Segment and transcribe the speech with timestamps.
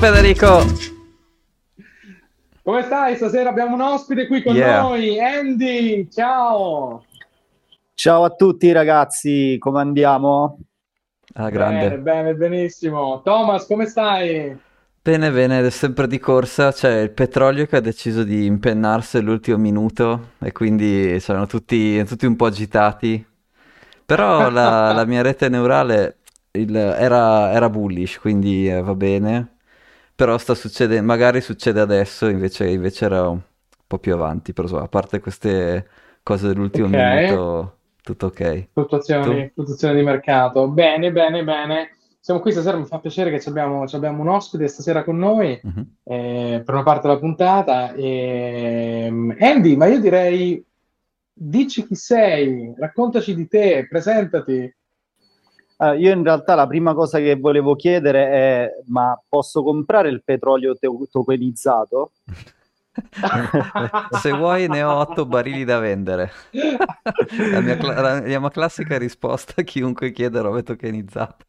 [0.00, 0.62] Federico!
[2.62, 3.16] Come stai?
[3.16, 4.82] Stasera abbiamo un ospite qui con Yeah.
[4.82, 6.08] noi, Andy.
[6.10, 7.04] Ciao.
[7.94, 10.58] Ciao a tutti ragazzi, come andiamo?
[11.34, 11.98] Ah, Bene, grande.
[11.98, 13.20] bene, benissimo.
[13.22, 14.56] Thomas, come stai?
[15.02, 16.72] Bene, bene, sempre di corsa.
[16.72, 22.26] C'è il petrolio che ha deciso di impennarsi all'ultimo minuto e quindi sono tutti, tutti
[22.26, 23.24] un po' agitati.
[24.06, 26.18] Però la, la mia rete neurale
[26.52, 29.56] il- era, era bullish, quindi eh, va bene.
[30.20, 33.40] Però sta succedendo, magari succede adesso, invece, invece era un
[33.86, 34.52] po' più avanti.
[34.52, 35.88] Però a parte queste
[36.22, 36.94] cose dell'ultimo Ok.
[36.94, 38.68] minuto, tutto ok.
[38.72, 39.52] Fluttuazioni, Tu?
[39.54, 40.68] fluttuazioni di mercato.
[40.68, 41.90] Bene, bene, bene.
[42.20, 45.16] Siamo qui stasera, mi fa piacere che ci abbiamo, ci abbiamo un ospite stasera con
[45.18, 45.96] noi Mhm.
[46.04, 47.94] eh, per una parte della puntata.
[47.94, 50.62] Ehm, Andy, ma io direi,
[51.32, 54.70] dici chi sei, raccontaci di te, presentati.
[55.82, 60.22] Eh, io in realtà la prima cosa che volevo chiedere è, ma posso comprare il
[60.22, 62.10] petrolio te- tokenizzato?
[64.20, 66.30] Se vuoi ne ho otto barili da vendere.
[67.50, 71.44] La mia, cla- la mia classica risposta a chiunque chiede robe tokenizzate.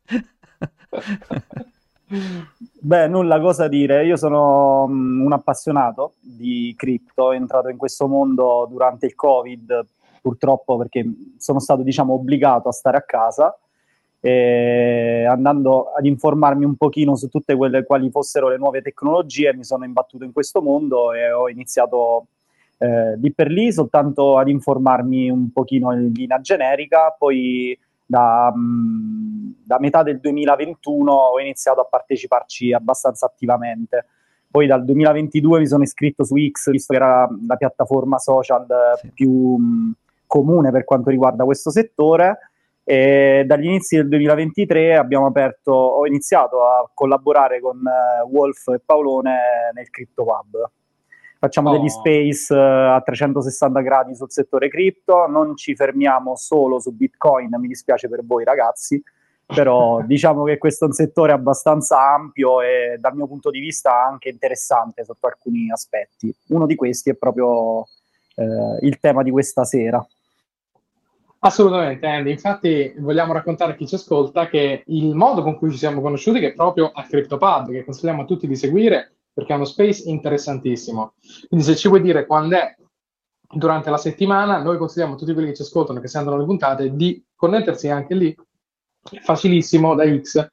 [2.80, 8.66] Beh, nulla cosa dire, io sono mm, un appassionato di cripto, entrato in questo mondo
[8.70, 9.86] durante il Covid,
[10.22, 11.06] purtroppo perché
[11.38, 13.54] sono stato, diciamo, obbligato a stare a casa
[14.24, 19.64] e andando ad informarmi un pochino su tutte quelle quali fossero le nuove tecnologie, mi
[19.64, 22.28] sono imbattuto in questo mondo e ho iniziato
[22.78, 29.56] eh, lì per lì soltanto ad informarmi un pochino in linea generica, poi da, mh,
[29.66, 34.06] da metà del 2021 ho iniziato a parteciparci abbastanza attivamente.
[34.52, 38.98] Poi dal 2022 mi sono iscritto su X, visto che era la piattaforma social eh,
[39.00, 39.12] Sì.
[39.14, 39.94] più mh,
[40.28, 42.51] comune per quanto riguarda questo settore.
[42.84, 48.82] E dagli inizi del 2023 abbiamo aperto, ho iniziato a collaborare con eh, Wolf e
[48.84, 50.70] Paolone nel CryptoPub.
[51.40, 51.78] Facciamo Oh.
[51.78, 57.50] degli space eh, a 360 gradi sul settore cripto, non ci fermiamo solo su Bitcoin,
[57.58, 59.02] mi dispiace per voi ragazzi,
[59.46, 64.04] però diciamo che questo è un settore abbastanza ampio e dal mio punto di vista
[64.04, 66.32] anche interessante sotto alcuni aspetti.
[66.50, 67.88] Uno di questi è proprio
[68.36, 70.06] eh, il tema di questa sera.
[71.44, 72.30] Assolutamente, Andy.
[72.30, 76.44] Infatti, vogliamo raccontare a chi ci ascolta che il modo con cui ci siamo conosciuti
[76.44, 81.14] è proprio a CryptoPub, che consigliamo a tutti di seguire perché è uno space interessantissimo.
[81.48, 82.76] Quindi, se ci vuoi dire quando è
[83.52, 86.94] durante la settimana, noi consigliamo a tutti quelli che ci ascoltano, che sentono le puntate,
[86.94, 88.36] di connettersi anche lì.
[89.24, 90.48] Facilissimo da X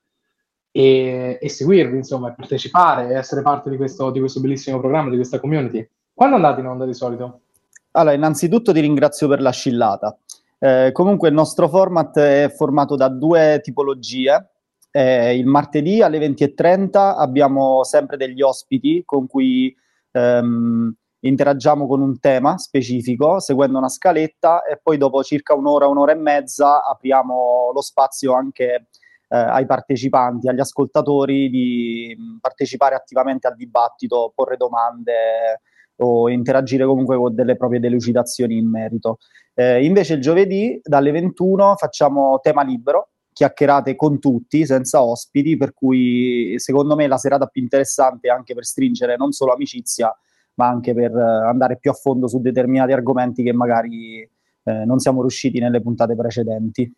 [0.70, 5.10] e, e seguirvi, insomma, e partecipare e essere parte di questo, di questo bellissimo programma,
[5.10, 5.86] di questa community.
[6.14, 7.42] Quando andate in onda di solito?
[7.90, 10.18] Allora, innanzitutto ti ringrazio per la scillata.
[10.60, 14.50] Eh, comunque il nostro format è formato da due tipologie.
[14.90, 19.74] Eh, il martedì alle 20.30 abbiamo sempre degli ospiti con cui
[20.12, 26.12] ehm, interagiamo con un tema specifico, seguendo una scaletta e poi dopo circa un'ora, un'ora
[26.12, 28.88] e mezza apriamo lo spazio anche
[29.28, 35.60] eh, ai partecipanti, agli ascoltatori di mh, partecipare attivamente al dibattito, porre domande
[35.98, 39.18] o interagire comunque con delle proprie delucidazioni in merito.
[39.54, 45.74] Eh, invece il giovedì dalle 21 facciamo tema libero, chiacchierate con tutti, senza ospiti, per
[45.74, 50.12] cui secondo me la serata più interessante anche per stringere non solo amicizia,
[50.54, 54.98] ma anche per eh, andare più a fondo su determinati argomenti che magari eh, non
[54.98, 56.92] siamo riusciti nelle puntate precedenti.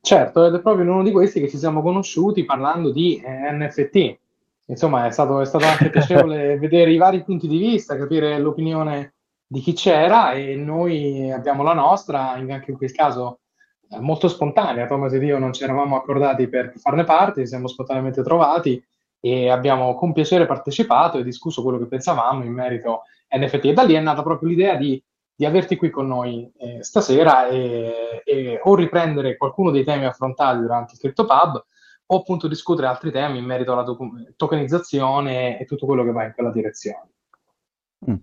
[0.00, 3.52] Certo, ed è proprio in uno di questi che ci siamo conosciuti parlando di eh,
[3.52, 4.18] NFT.
[4.72, 9.14] Insomma, è stato, è stato anche piacevole vedere i vari punti di vista, capire l'opinione
[9.46, 13.40] di chi c'era e noi abbiamo la nostra, anche in quel caso
[13.90, 14.86] eh, molto spontanea.
[14.86, 18.82] Thomas ed io non ci eravamo accordati per farne parte, ci siamo spontaneamente trovati
[19.20, 23.66] e abbiamo con piacere partecipato e discusso quello che pensavamo in merito NFT.
[23.66, 25.02] E da lì è nata proprio l'idea di
[25.34, 30.60] di averti qui con noi eh, stasera e, e o riprendere qualcuno dei temi affrontati
[30.60, 31.64] durante il CryptoPub
[32.06, 36.24] o appunto discutere altri temi in merito alla docu- tokenizzazione e tutto quello che va
[36.24, 37.10] in quella direzione.
[38.10, 38.16] Mm.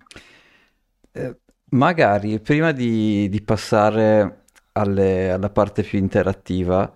[1.12, 1.38] Eh,
[1.72, 6.94] magari prima di, di passare alle- alla parte più interattiva,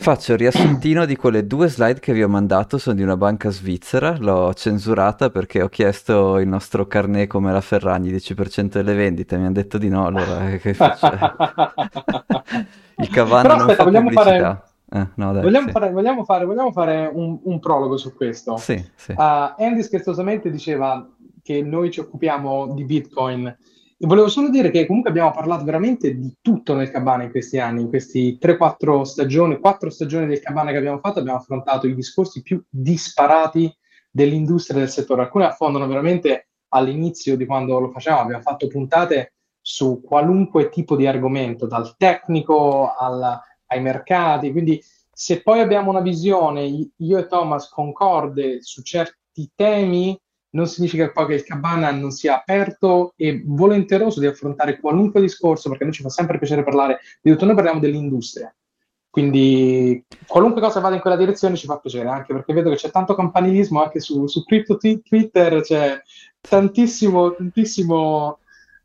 [0.00, 3.50] faccio il riassuntino di quelle due slide che vi ho mandato, sono di una banca
[3.50, 9.36] svizzera, l'ho censurata perché ho chiesto il nostro carnet come la Ferragni, 10% delle vendite,
[9.36, 11.08] mi hanno detto di no, allora eh, che faccio?
[12.96, 14.67] Il Cavanna Però non aspetta, fa vogliamo fare, pubblicità.
[14.90, 15.72] Eh, no, dai, vogliamo sì.
[15.72, 18.56] fare, vogliamo fare, vogliamo fare un, un prologo su questo.
[18.56, 19.12] Sì, sì.
[19.12, 21.08] Uh, Andy scherzosamente diceva
[21.42, 23.56] che noi ci occupiamo di Bitcoin
[24.06, 27.82] volevo solo dire che comunque abbiamo parlato veramente di tutto nel Cabana in questi anni,
[27.82, 32.42] in questi 3-4 stagioni, 4 stagioni del Cabana che abbiamo fatto, abbiamo affrontato i discorsi
[32.42, 33.74] più disparati
[34.10, 35.22] dell'industria del settore.
[35.22, 41.06] Alcune affondano veramente all'inizio di quando lo facevamo, abbiamo fatto puntate su qualunque tipo di
[41.06, 47.68] argomento, dal tecnico al, ai mercati, quindi se poi abbiamo una visione, io e Thomas
[47.68, 50.16] concorde su certi temi,
[50.50, 55.68] non significa poi che il Cabana non sia aperto e volenteroso di affrontare qualunque discorso,
[55.68, 58.54] perché a noi ci fa sempre piacere parlare di tutto, noi parliamo dell'industria.
[59.10, 62.90] Quindi qualunque cosa vada in quella direzione ci fa piacere, anche perché vedo che c'è
[62.90, 66.00] tanto campanilismo anche su, su Crypto Twitter, c'è
[66.40, 68.38] tantissimo, tantissimo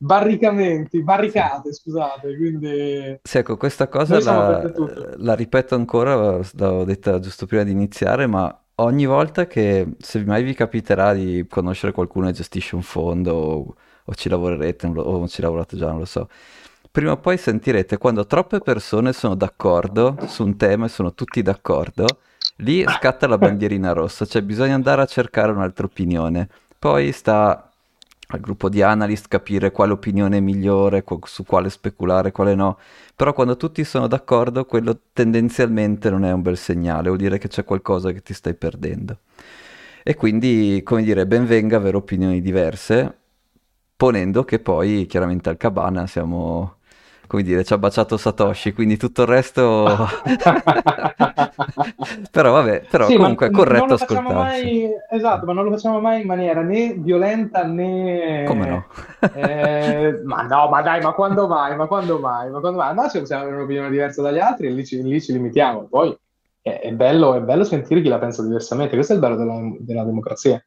[0.04, 3.20] barricamenti, barricate, scusate, quindi...
[3.24, 4.72] Sì, ecco, questa cosa la,
[5.16, 10.44] la, ripeto ancora, l'ho detta giusto prima di iniziare, ma ogni volta che, se mai
[10.44, 15.28] vi capiterà di conoscere qualcuno che gestisce un fondo o, o ci lavorerete lo, o
[15.30, 16.28] ci lavorate già, non lo so,
[16.92, 21.42] prima o poi sentirete quando troppe persone sono d'accordo su un tema e sono tutti
[21.42, 22.06] d'accordo,
[22.58, 26.50] lì scatta la bandierina rossa, cioè bisogna andare a cercare un'altra opinione.
[26.78, 27.73] Poi sta
[28.34, 32.80] al gruppo di analyst capire quale opinione è migliore, su quale speculare, quale no.
[33.16, 37.48] Però quando tutti sono d'accordo, quello tendenzialmente non è un bel segnale, vuol dire che
[37.48, 39.20] c'è qualcosa che ti stai perdendo.
[40.04, 43.18] E quindi, come dire, ben venga avere opinioni diverse,
[43.96, 46.78] ponendo che poi chiaramente al Cabana siamo
[47.28, 49.86] come dire, ci ha baciato Satoshi, quindi tutto il resto...
[52.32, 54.34] però vabbè, però sì, comunque è corretto ascoltarsi.
[54.34, 54.90] Mai...
[55.10, 58.44] Esatto, ma non lo facciamo mai in maniera né violenta né...
[58.46, 58.86] Come no?
[59.34, 61.76] eh, ma no, ma dai, ma quando mai?
[61.76, 62.50] Ma quando mai?
[62.50, 62.90] Ma quando mai?
[62.90, 65.88] Al massimo possiamo avere un'opinione diversa dagli altri e lì ci, lì ci limitiamo.
[65.90, 66.16] Poi
[66.62, 69.60] è, è, bello, è bello sentire chi la pensa diversamente, questo è il bello della,
[69.80, 70.64] della democrazia.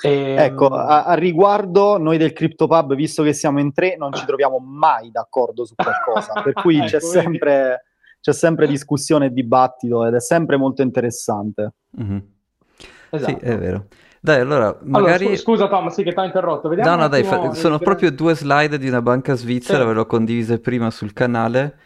[0.00, 0.10] E...
[0.10, 4.24] Ehm, ecco, a, a, riguardo, noi del CryptoPub, visto che siamo in tre, non ci
[4.24, 7.86] troviamo mai d'accordo su qualcosa, per cui c'è, sempre,
[8.20, 11.72] c'è, sempre, discussione e dibattito ed è sempre molto interessante.
[12.00, 12.18] Mm-hmm.
[13.10, 13.38] Esatto.
[13.38, 13.86] Sì, è vero.
[14.20, 15.24] Dai, allora, magari...
[15.24, 16.68] Allora, scusa Tom, sì che ti ho interrotto.
[16.68, 17.52] Vediamo no, no, dai, fa...
[17.54, 19.86] sono proprio due slide di una banca svizzera, sì.
[19.86, 21.78] ve l'ho condivise prima sul canale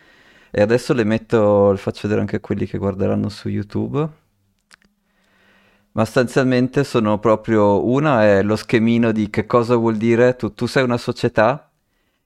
[0.51, 4.07] e adesso le metto, le faccio vedere anche a quelli che guarderanno su YouTube.
[5.93, 10.67] Ma sostanzialmente sono proprio una è lo schemino di che cosa vuol dire tu, tu
[10.67, 11.71] sei una società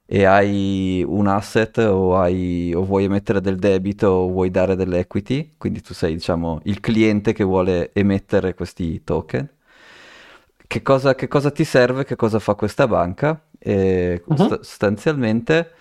[0.06, 5.54] e hai un asset o, hai, o vuoi emettere del debito o vuoi dare dell'equity,
[5.58, 9.50] quindi tu sei diciamo il cliente che vuole emettere questi token.
[10.68, 12.04] Che cosa, che cosa ti serve?
[12.04, 13.40] Che cosa fa questa banca?
[13.58, 14.36] E uh-huh.
[14.62, 15.72] sostanzialmente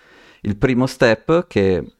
[0.42, 1.95] il primo step che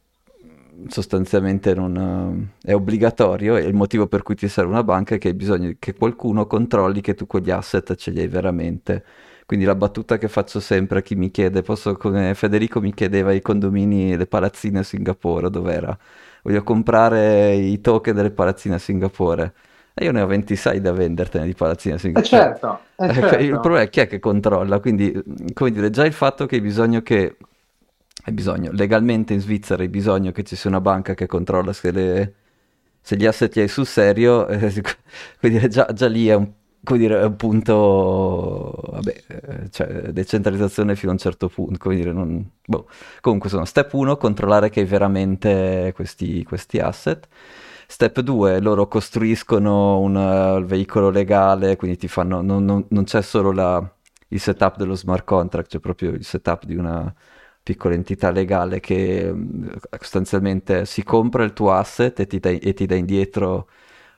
[0.89, 5.29] sostanzialmente non, è obbligatorio e il motivo per cui ti serve una banca è che
[5.29, 9.05] hai bisogno che qualcuno controlli che tu quegli asset ce li hai veramente.
[9.47, 13.33] Quindi la battuta che faccio sempre a chi mi chiede, posso, come Federico mi chiedeva
[13.33, 15.97] i condomini, le palazzine a Singapore, dov'era?
[16.43, 19.53] Voglio comprare i token delle palazzine a Singapore.
[19.95, 22.27] E io ne ho 26 da vendertene di palazzine a Singapore.
[22.27, 23.43] Eh certo, eh certo.
[23.43, 25.13] Il problema è chi è che controlla, quindi
[25.55, 27.37] come dire, già il fatto che hai bisogno che
[28.27, 31.93] hai bisogno, legalmente in Svizzera hai bisogno che ci sia una banca che controlla se,
[31.93, 32.35] le,
[33.01, 34.73] se gli asset li hai sul serio, eh,
[35.41, 36.51] dire, già, già, lì è un,
[36.81, 42.45] dire, è un punto, vabbè, eh, cioè decentralizzazione fino a un certo punto, dire, non,
[42.65, 42.89] boh.
[43.21, 47.29] comunque sono step 1, controllare che hai veramente questi, questi asset.
[47.87, 53.23] Step 2, loro costruiscono un uh, veicolo legale, quindi ti fanno, non, non, non c'è
[53.23, 53.89] solo la,
[54.29, 57.15] il setup dello smart contract, c'è proprio il setup di una
[57.67, 59.67] piccola entità legale che mm,
[59.99, 62.39] sostanzialmente si compra il tuo asset e ti
[62.87, 63.69] dà, indietro,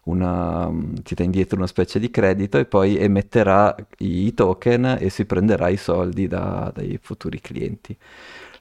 [0.05, 5.69] una, mm, indietro una specie di credito e poi emetterà i token e si prenderà
[5.69, 7.97] i soldi da, dai futuri clienti.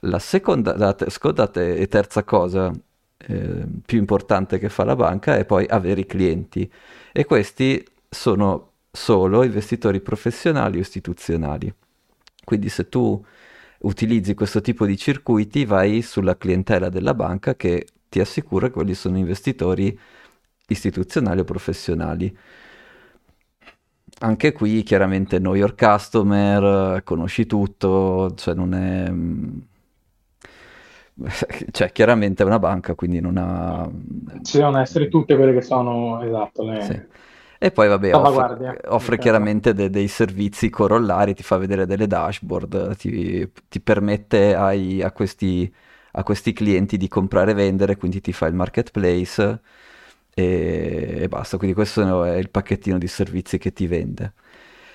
[0.02, 2.72] La seconda, la seconda e terza cosa
[3.18, 6.70] eh, più importante che fa la banca è poi avere i clienti
[7.12, 11.70] e questi sono solo investitori professionali o istituzionali.
[12.42, 13.22] Quindi se tu
[13.78, 18.94] utilizzi questo tipo di circuiti, vai sulla clientela della banca che ti assicura che quelli
[18.94, 19.98] sono investitori
[20.68, 22.36] istituzionali o professionali.
[24.20, 29.12] Anche qui chiaramente know your customer, conosci tutto, cioè non è...
[31.72, 33.88] Cioè, chiaramente è una banca, quindi non ha...
[34.42, 36.82] Ci devono essere tutte quelle che sono, esatto, le...
[36.82, 37.26] Sì
[37.58, 42.96] e poi, vabbè, offre, offre chiaramente de- dei servizi corollari, ti fa vedere delle dashboard,
[42.96, 45.72] ti, ti permette ai, a, questi,
[46.12, 49.60] a, questi, clienti di comprare e vendere, quindi ti fa il marketplace
[50.34, 51.56] e, e basta.
[51.56, 54.34] Quindi questo è il pacchettino di servizi che ti vende.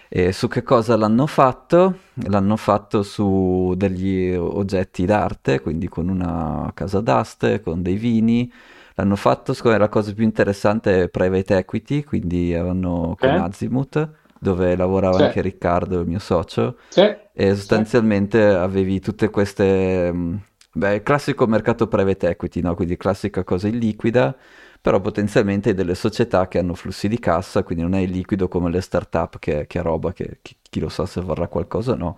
[0.07, 1.97] E su che cosa l'hanno fatto?
[2.27, 8.49] L'hanno fatto su degli oggetti d'arte, quindi con una casa d'aste, con dei vini.
[8.95, 13.29] L'hanno fatto, secondo me la cosa più interessante è private equity, quindi avevano okay.
[13.31, 14.09] con Azimuth,
[14.39, 15.23] dove lavorava sì.
[15.23, 17.01] anche Riccardo, il mio socio, sì.
[17.33, 18.55] e sostanzialmente sì.
[18.55, 20.11] avevi tutte queste...
[20.13, 20.35] Mm,
[20.73, 22.75] beh, classico mercato private equity, no?
[22.75, 24.35] quindi classica cosa illiquida,
[24.83, 28.69] però potenzialmente hai delle società che hanno flussi di cassa, quindi non è liquido come
[28.69, 31.95] le start-up che, che è roba che chi, chi, lo sa se varrà qualcosa o
[31.95, 32.17] no.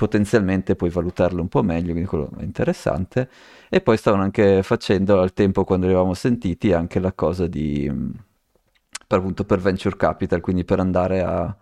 [0.00, 3.28] Potenzialmente puoi valutarlo un po' meglio, quindi quello è interessante.
[3.68, 7.86] E poi stavano anche facendo al tempo quando li avevamo sentiti anche la cosa di
[9.06, 11.54] per, appunto per venture capital, quindi per andare a,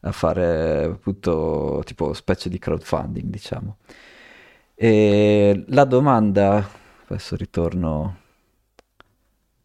[0.00, 3.76] a fare appunto tipo specie di crowdfunding, diciamo.
[4.74, 6.66] E la domanda,
[7.06, 8.16] adesso ritorno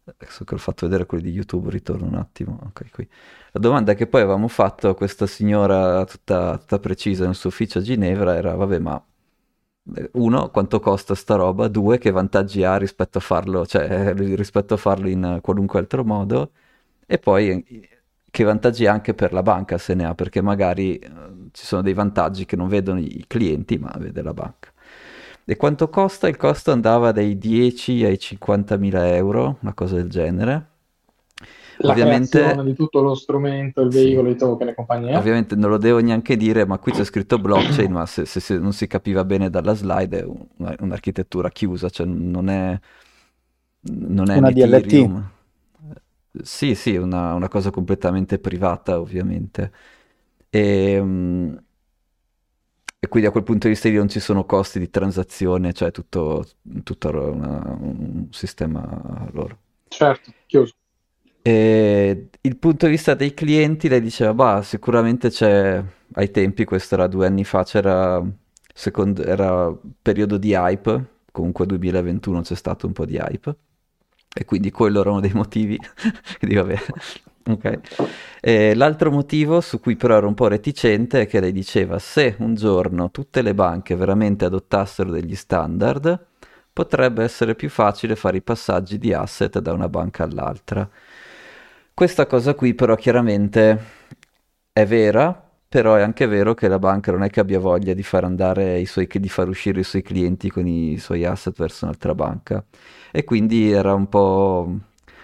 [0.04, 2.58] adesso che ho fatto vedere quelli di YouTube, ritorno un attimo.
[2.68, 3.08] Okay, qui.
[3.52, 7.78] La domanda che poi avevamo fatto a questa signora tutta, tutta precisa nel suo ufficio
[7.78, 9.02] a Ginevra era, vabbè, ma
[9.96, 11.68] eh, uno, quanto costa sta roba?
[11.68, 16.52] Due, che vantaggi ha rispetto a farlo, cioè, rispetto a farlo in qualunque altro modo?
[17.06, 17.88] E poi
[18.30, 21.10] che vantaggi ha anche per la banca se ne ha, perché magari eh,
[21.52, 24.72] ci sono dei vantaggi che non vedono i clienti, ma vede la banca.
[25.44, 26.28] E quanto costa?
[26.28, 30.68] Il costo andava dai 10 ai 50 mila euro, una cosa del genere.
[31.82, 34.34] La ovviamente di tutto lo strumento, il veicolo, sì.
[34.34, 35.18] i token e compagnia.
[35.18, 38.58] Ovviamente non lo devo neanche dire, ma qui c'è scritto blockchain, ma se, se, se,
[38.58, 42.78] non si capiva bene dalla slide è una, un'architettura chiusa, cioè non è,
[43.80, 45.22] non è una DLT.
[46.42, 49.72] Sì, sì, una, una cosa completamente privata, ovviamente.
[50.50, 51.62] E, um,
[52.98, 56.44] e quindi a quel punto di vista non ci sono costi di transazione, cioè tutto,
[56.82, 59.58] tutto una, un sistema loro.
[59.88, 60.74] Certo, chiuso.
[61.42, 65.82] Il punto di vista dei clienti, lei diceva, bah, sicuramente c'è,
[66.14, 68.22] ai tempi, questo era due anni fa, c'era,
[68.74, 73.56] secondo, era periodo di hype, comunque 2021 c'è stato un po' di hype,
[74.32, 75.78] e quindi quello era uno dei motivi,
[76.38, 76.78] quindi vabbè,
[77.48, 77.80] ok.
[78.40, 82.36] E l'altro motivo su cui però ero un po' reticente è che lei diceva, se
[82.38, 86.26] un giorno tutte le banche veramente adottassero degli standard,
[86.72, 90.88] potrebbe essere più facile fare i passaggi di asset da una banca all'altra.
[91.94, 93.78] Questa cosa qui però chiaramente
[94.72, 95.32] è vera,
[95.68, 98.24] però è anche vero che la banca non è che abbia voglia di far
[98.86, 102.64] suoi, di far uscire i suoi clienti con i suoi asset verso un'altra banca.
[103.12, 104.78] E quindi era un po'...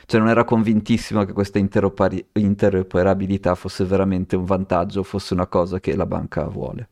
[0.07, 5.81] cioè non era convintissimo che questa interopari- interoperabilità fosse veramente un vantaggio, fosse una cosa
[5.81, 6.89] che la banca vuole.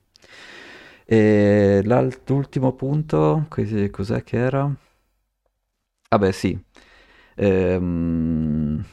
[1.06, 1.82] E
[2.26, 3.46] l'ultimo punto,
[3.90, 4.70] cos'è che era?
[6.10, 6.58] Vabbè, ah sì.
[7.36, 8.84] Ehm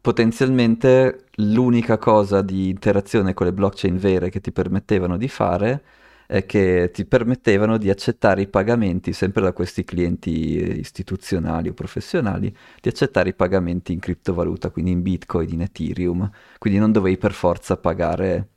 [0.00, 5.82] potenzialmente l'unica cosa di interazione con le blockchain vere che ti permettevano di fare
[6.26, 12.54] è che ti permettevano di accettare i pagamenti sempre da questi clienti istituzionali o professionali,
[12.80, 17.32] di accettare i pagamenti in criptovaluta, quindi in Bitcoin, in Ethereum, quindi non dovevi per
[17.32, 18.50] forza pagare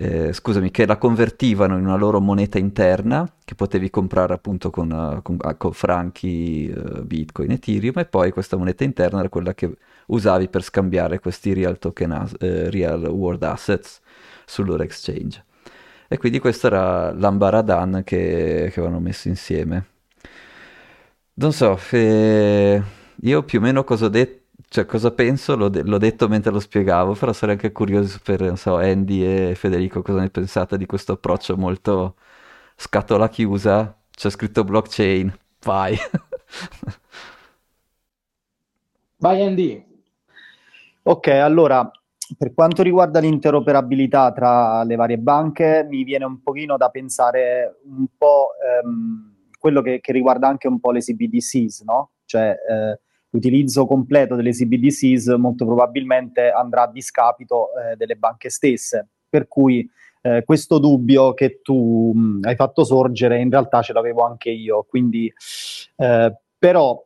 [0.00, 4.92] eh, scusami, che la convertivano in una loro moneta interna che potevi comprare appunto con,
[4.92, 9.54] uh, con, uh, con franchi, uh, bitcoin, ethereum e poi questa moneta interna era quella
[9.54, 9.76] che
[10.06, 14.00] usavi per scambiare questi real, token as- eh, real world assets
[14.46, 15.44] sul loro exchange.
[16.06, 19.84] E quindi questo era l'ambaradan che, che avevano messo insieme.
[21.34, 22.82] Non so, eh,
[23.22, 24.37] io più o meno cosa ho detto
[24.68, 28.40] cioè, cosa penso l'ho, de- l'ho, detto mentre lo spiegavo, però sarei anche curioso per,
[28.42, 32.16] non so, Andy e Federico cosa ne pensate di questo approccio molto
[32.76, 35.96] scatola chiusa, c'è scritto blockchain, vai.
[39.18, 39.86] vai Andy.
[41.02, 41.90] Ok, allora,
[42.36, 48.06] per quanto riguarda l'interoperabilità tra le varie banche, mi viene un pochino da pensare un
[48.18, 52.10] po' ehm, quello che, che, riguarda anche un po' le CBDCs, no?
[52.26, 59.08] Cioè, eh, l'utilizzo completo delle CBDCs molto probabilmente andrà a discapito eh, delle banche stesse.
[59.28, 59.88] Per cui
[60.22, 64.84] eh, questo dubbio che tu mh, hai fatto sorgere in realtà ce l'avevo anche io.
[64.88, 65.32] Quindi,
[65.96, 67.04] eh, però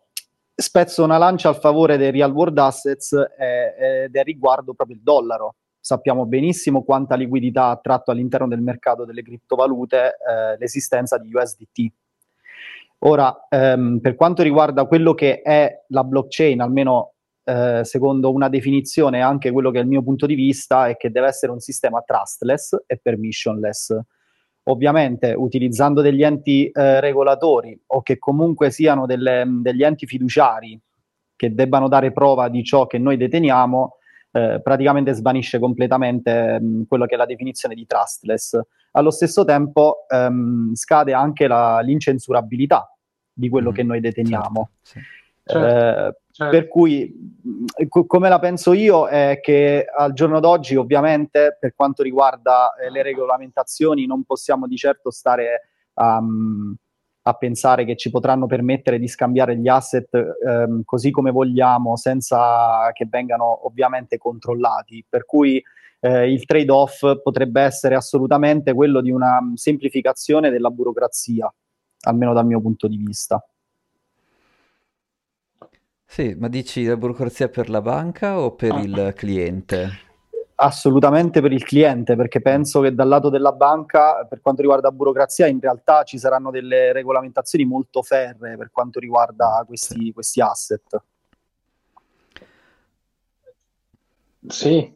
[0.54, 5.02] spezzo una lancia a favore dei real world assets eh, ed è riguardo proprio il
[5.02, 5.56] dollaro.
[5.80, 11.92] Sappiamo benissimo quanta liquidità ha tratto all'interno del mercato delle criptovalute eh, l'esistenza di USDT
[13.04, 19.20] Ora, ehm, per quanto riguarda quello che è la blockchain, almeno eh, secondo una definizione,
[19.20, 22.00] anche quello che è il mio punto di vista, è che deve essere un sistema
[22.02, 23.98] trustless e permissionless.
[24.64, 30.80] Ovviamente utilizzando degli enti eh, regolatori o che comunque siano delle, degli enti fiduciari
[31.34, 33.96] che debbano dare prova di ciò che noi deteniamo,
[34.30, 38.60] eh, praticamente svanisce completamente mh, mm, quello che è la definizione di trustless.
[38.92, 42.91] Allo stesso tempo ehm, scade anche la, l'incensurabilità
[43.32, 44.70] di quello mm, che noi deteniamo.
[44.82, 45.20] Certo, sì.
[45.44, 46.56] Certo, eh, certo.
[46.56, 51.74] Per cui, mm, co- come la penso io, è che al giorno d'oggi, ovviamente, per
[51.74, 56.74] quanto riguarda eh, le regolamentazioni, non possiamo di certo stare um,
[57.24, 62.90] a pensare che ci potranno permettere di scambiare gli asset ehm, così come vogliamo, senza
[62.92, 65.04] che vengano ovviamente controllati.
[65.08, 65.62] Per cui
[66.00, 71.52] eh, il trade-off potrebbe essere assolutamente quello di una semplificazione della burocrazia,
[72.02, 73.44] almeno dal mio punto di vista.
[76.04, 80.10] Sì, ma dici la burocrazia per la banca o per il cliente?
[80.56, 85.46] Assolutamente per il cliente, perché penso che dal lato della banca, per quanto riguarda burocrazia,
[85.46, 91.02] in realtà ci saranno delle regolamentazioni molto ferre per quanto riguarda questi, questi asset.
[94.46, 94.94] Sì,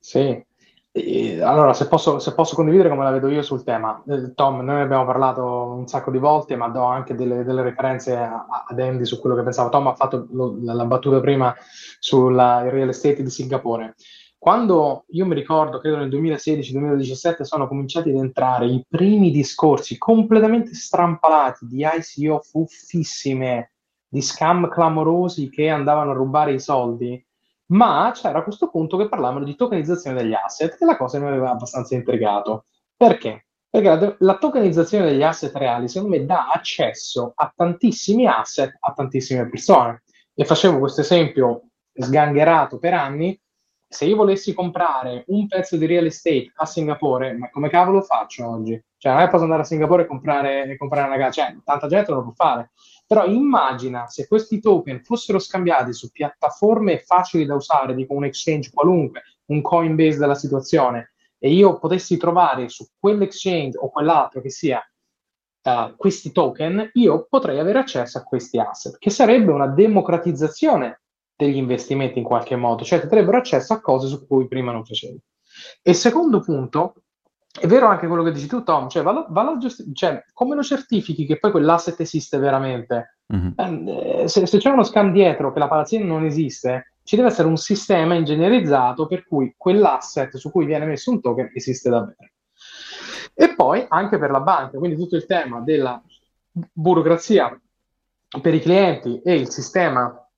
[0.00, 0.46] sì.
[0.92, 4.80] Allora, se posso, se posso, condividere come la vedo io sul tema, eh, Tom, noi
[4.80, 9.20] abbiamo parlato un sacco di volte, ma do anche delle, delle referenze ad Andy su
[9.20, 9.68] quello che pensavo.
[9.68, 11.54] Tom ha fatto lo, la battuta prima
[11.98, 13.94] sul real estate di Singapore.
[14.38, 20.74] Quando io mi ricordo, credo nel 2016-2017, sono cominciati ad entrare i primi discorsi completamente
[20.74, 23.72] strampalati di ICO fuffissime,
[24.08, 27.20] di scam clamorosi che andavano a rubare i soldi,
[27.68, 31.50] ma c'era questo punto che parlavano di tokenizzazione degli asset e la cosa mi aveva
[31.50, 32.66] abbastanza intrigato.
[32.96, 33.46] Perché?
[33.68, 38.92] Perché la, la, tokenizzazione degli asset reali, secondo me, dà accesso a tantissimi asset a
[38.92, 40.02] tantissime persone.
[40.34, 43.38] E facevo questo esempio sgangherato per anni
[43.90, 48.46] se io volessi comprare un pezzo di real estate a Singapore, ma come cavolo faccio
[48.46, 48.80] oggi?
[48.98, 51.86] Cioè, non è posso andare a Singapore e comprare, e comprare una casa, cioè, tanta
[51.86, 52.70] gente lo può fare.
[53.08, 58.70] Però immagina se questi token fossero scambiati su piattaforme facili da usare, dico un exchange
[58.70, 64.86] qualunque, un Coinbase della situazione, e io potessi trovare su quell'exchange o quell'altro che sia
[65.62, 71.00] uh, questi token, io potrei avere accesso a questi asset, che sarebbe una democratizzazione
[71.34, 74.84] degli investimenti in qualche modo, cioè ti darebbero accesso a cose su cui prima non
[74.84, 75.18] facevi.
[75.80, 77.04] E secondo punto,
[77.60, 80.62] è vero anche quello che dici tu, Tom, cioè, va va giusti- cioè come lo
[80.62, 83.18] certifichi che poi quell'asset esiste veramente?
[83.34, 83.88] Mm-hmm.
[83.88, 87.48] Eh, se, se, c'è uno scam dietro che la palazzina non esiste, ci deve essere
[87.48, 92.30] un sistema ingegnerizzato per cui quell'asset su cui viene messo un token esiste davvero.
[93.34, 96.02] E poi anche per la banca, quindi tutto il tema della
[96.72, 97.58] burocrazia
[98.42, 100.28] per i clienti e il sistema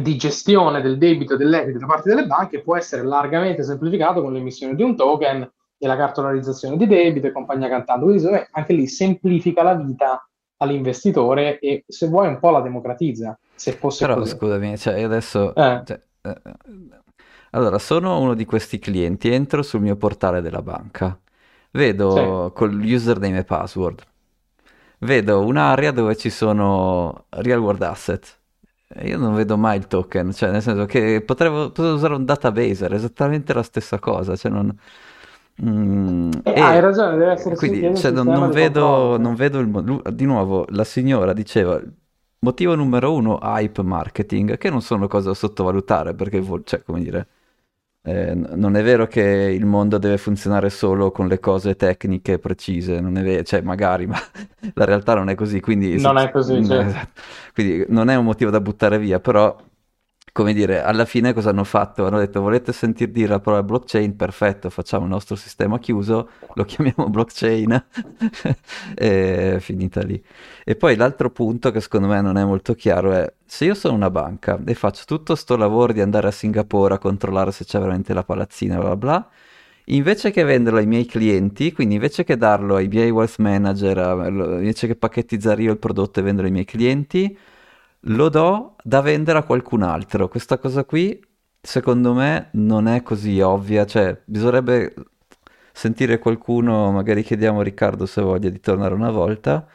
[0.00, 4.32] di gestione del debito e dell'equity da parte delle banche può essere largamente semplificato con
[4.32, 5.50] l'emissione di un token
[5.84, 8.06] e la cartolarizzazione di debito e compagnia cantando.
[8.06, 13.38] Quindi anche lì semplifica la vita all'investitore e se vuoi un po' la democratizza.
[13.54, 14.34] Se fosse Però così.
[14.34, 15.54] scusami, cioè io adesso...
[15.54, 15.82] Eh.
[15.84, 16.40] Cioè, eh,
[17.50, 21.16] allora, sono uno di questi clienti, entro sul mio portale della banca,
[21.72, 22.52] vedo sì.
[22.54, 24.02] col username e password,
[25.00, 28.40] vedo un'area dove ci sono real world assets
[29.02, 32.84] io non vedo mai il token, cioè nel senso che potrei, potrei usare un database,
[32.84, 34.76] era esattamente la stessa cosa, cioè non...
[35.62, 40.02] Mm, eh, e hai ragione, deve essere quindi, cioè, non, non, vedo, non, vedo, il
[40.12, 41.80] di nuovo la signora diceva
[42.40, 47.28] motivo numero uno hype marketing che non sono cose da sottovalutare perché cioè, come dire
[48.06, 53.00] eh, non è vero che il mondo deve funzionare solo con le cose tecniche precise,
[53.00, 54.18] non è vero, cioè magari, ma
[54.74, 55.98] la realtà non è così, quindi...
[55.98, 56.84] Non è così, cioè.
[56.84, 57.20] esatto.
[57.54, 59.56] Quindi non è un motivo da buttare via, però
[60.32, 62.06] come dire, alla fine cosa hanno fatto?
[62.06, 64.16] Hanno detto volete sentir dire la parola blockchain?
[64.16, 67.84] Perfetto, facciamo il nostro sistema chiuso, lo chiamiamo blockchain
[68.96, 70.20] e finita lì.
[70.64, 73.94] E poi l'altro punto che secondo me non è molto chiaro è se io sono
[73.94, 77.78] una banca e faccio tutto sto lavoro di andare a Singapore a controllare se c'è
[77.78, 79.28] veramente la palazzina, bla bla,
[79.86, 84.86] invece che venderlo ai miei clienti, quindi invece che darlo ai miei wealth manager, invece
[84.88, 87.36] che pacchettizzare io il prodotto e venderlo ai miei clienti,
[88.06, 90.28] lo do da vendere a qualcun altro.
[90.28, 91.18] Questa cosa qui,
[91.60, 94.94] secondo me, non è così ovvia, cioè bisognerebbe
[95.72, 99.66] sentire qualcuno, magari chiediamo a Riccardo se voglia di tornare una volta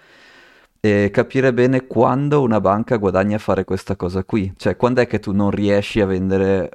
[0.80, 5.08] e capire bene quando una banca guadagna a fare questa cosa qui, cioè quando è
[5.08, 6.70] che tu non riesci a vendere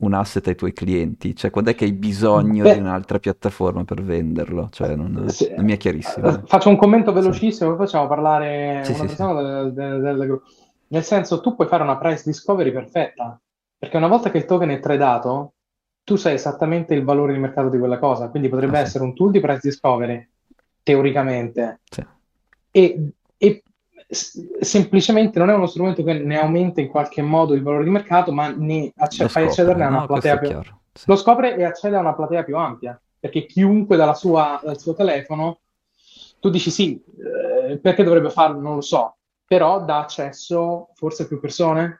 [0.00, 3.84] un asset ai tuoi clienti, cioè quando è che hai bisogno Beh, di un'altra piattaforma
[3.84, 6.28] per venderlo, cioè non, sì, non mi è chiarissimo.
[6.28, 7.76] Eh, faccio un commento velocissimo, sì.
[7.76, 10.46] poi facciamo parlare sì, una persona del, del, del gruppo.
[10.88, 13.38] Nel senso, tu puoi fare una price discovery perfetta,
[13.76, 15.52] perché una volta che il token è tradato,
[16.02, 19.14] tu sai esattamente il valore di mercato di quella cosa, quindi potrebbe ah, essere un
[19.14, 20.26] tool di price discovery,
[20.82, 21.80] teoricamente.
[21.84, 22.06] Sì.
[22.70, 23.62] E, e
[24.08, 28.32] semplicemente non è uno strumento che ne aumenta in qualche modo il valore di mercato,
[28.32, 30.78] ma ne acc- fai accedere a una no, platea più ampia.
[30.94, 31.04] Sì.
[31.06, 35.58] Lo scopre e accede a una platea più ampia, perché chiunque sua, dal suo telefono,
[36.40, 36.98] tu dici sì,
[37.68, 38.60] eh, perché dovrebbe farlo?
[38.60, 39.17] Non lo so,
[39.48, 41.98] però dà accesso forse a più persone,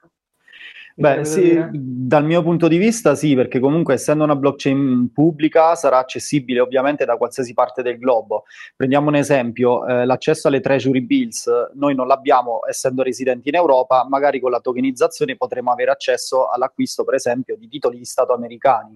[0.99, 5.97] Beh, sì, dal mio punto di vista sì, perché comunque essendo una blockchain pubblica sarà
[5.97, 8.43] accessibile ovviamente da qualsiasi parte del globo.
[8.75, 14.05] Prendiamo un esempio, eh, l'accesso alle treasury bills, noi non l'abbiamo essendo residenti in Europa,
[14.09, 18.93] magari con la tokenizzazione potremo avere accesso all'acquisto per esempio di titoli di Stato americani.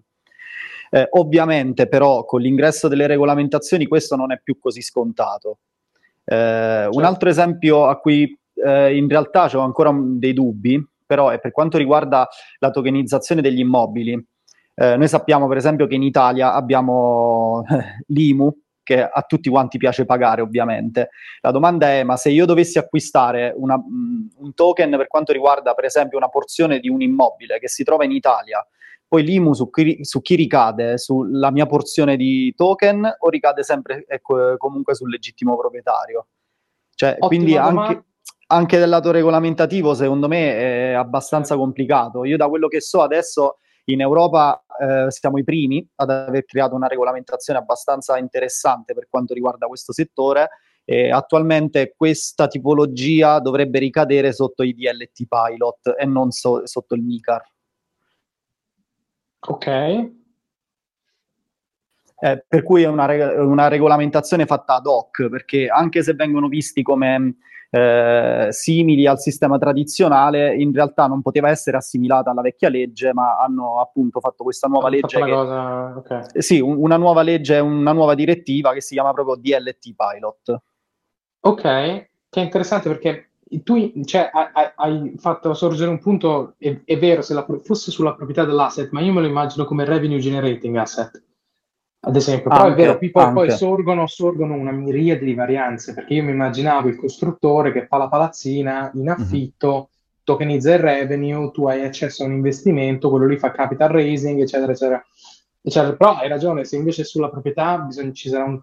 [0.89, 5.59] Eh, ovviamente però con l'ingresso delle regolamentazioni questo non è più così scontato.
[6.25, 6.97] Eh, certo.
[6.97, 11.51] Un altro esempio a cui eh, in realtà ho ancora dei dubbi però è per
[11.51, 14.13] quanto riguarda la tokenizzazione degli immobili.
[14.73, 19.77] Eh, noi sappiamo per esempio che in Italia abbiamo eh, l'IMU, che a tutti quanti
[19.77, 21.09] piace pagare ovviamente.
[21.41, 25.73] La domanda è, ma se io dovessi acquistare una, um, un token per quanto riguarda
[25.73, 28.65] per esempio una porzione di un immobile che si trova in Italia,
[29.07, 30.97] poi l'IMU su chi, su chi ricade?
[30.97, 36.27] Sulla mia porzione di token o ricade sempre ecco, comunque sul legittimo proprietario?
[36.95, 38.03] Cioè, quindi anche
[38.53, 42.23] anche del lato regolamentativo, secondo me, è abbastanza complicato.
[42.23, 46.75] Io da quello che so adesso in Europa eh, siamo i primi ad aver creato
[46.75, 50.49] una regolamentazione abbastanza interessante per quanto riguarda questo settore
[50.85, 57.01] e attualmente questa tipologia dovrebbe ricadere sotto i DLT pilot e non so, sotto il
[57.01, 57.41] MICAR.
[59.47, 59.67] Ok.
[62.19, 66.47] Eh, per cui è una, reg- una, regolamentazione fatta ad hoc, perché anche se vengono
[66.47, 67.35] visti come
[67.75, 73.39] eh, simili al sistema tradizionale, in realtà non poteva essere assimilata alla vecchia legge, ma
[73.39, 75.19] hanno appunto fatto questa nuova hanno legge.
[75.19, 75.97] Che, cosa...
[75.97, 76.21] okay.
[76.35, 80.61] Sì, un, una nuova legge, una nuova direttiva che si chiama proprio DLT Pilot.
[81.45, 83.31] Ok, che è interessante perché
[83.63, 88.13] tu cioè, hai, hai, fatto sorgere un punto, è, è vero, se la, fosse sulla
[88.13, 91.23] proprietà dell'asset, ma io me lo immagino come revenue generating asset
[92.05, 96.15] ad esempio, però anche, è vero, poi, poi sorgono, sorgono, una miriade di varianze, perché
[96.15, 99.09] io mi immaginavo il costruttore che fa la palazzina in mhm.
[99.09, 99.83] affitto, mm-hmm.
[100.23, 104.73] tokenizza il revenue, tu hai accesso a un investimento, quello lì fa capital raising, eccetera,
[104.73, 105.05] eccetera.
[105.61, 105.95] eccetera.
[105.95, 108.61] Però hai ragione, se invece sulla proprietà bisogna, ci sarà un,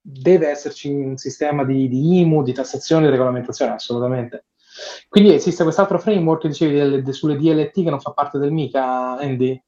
[0.00, 4.44] deve esserci un sistema di, di IMU, di tassazione e regolamentazione, assolutamente.
[5.08, 9.60] Quindi esiste quest'altro framework, dicevi, delle, sulle DLT che non fa parte del MICA, Andy?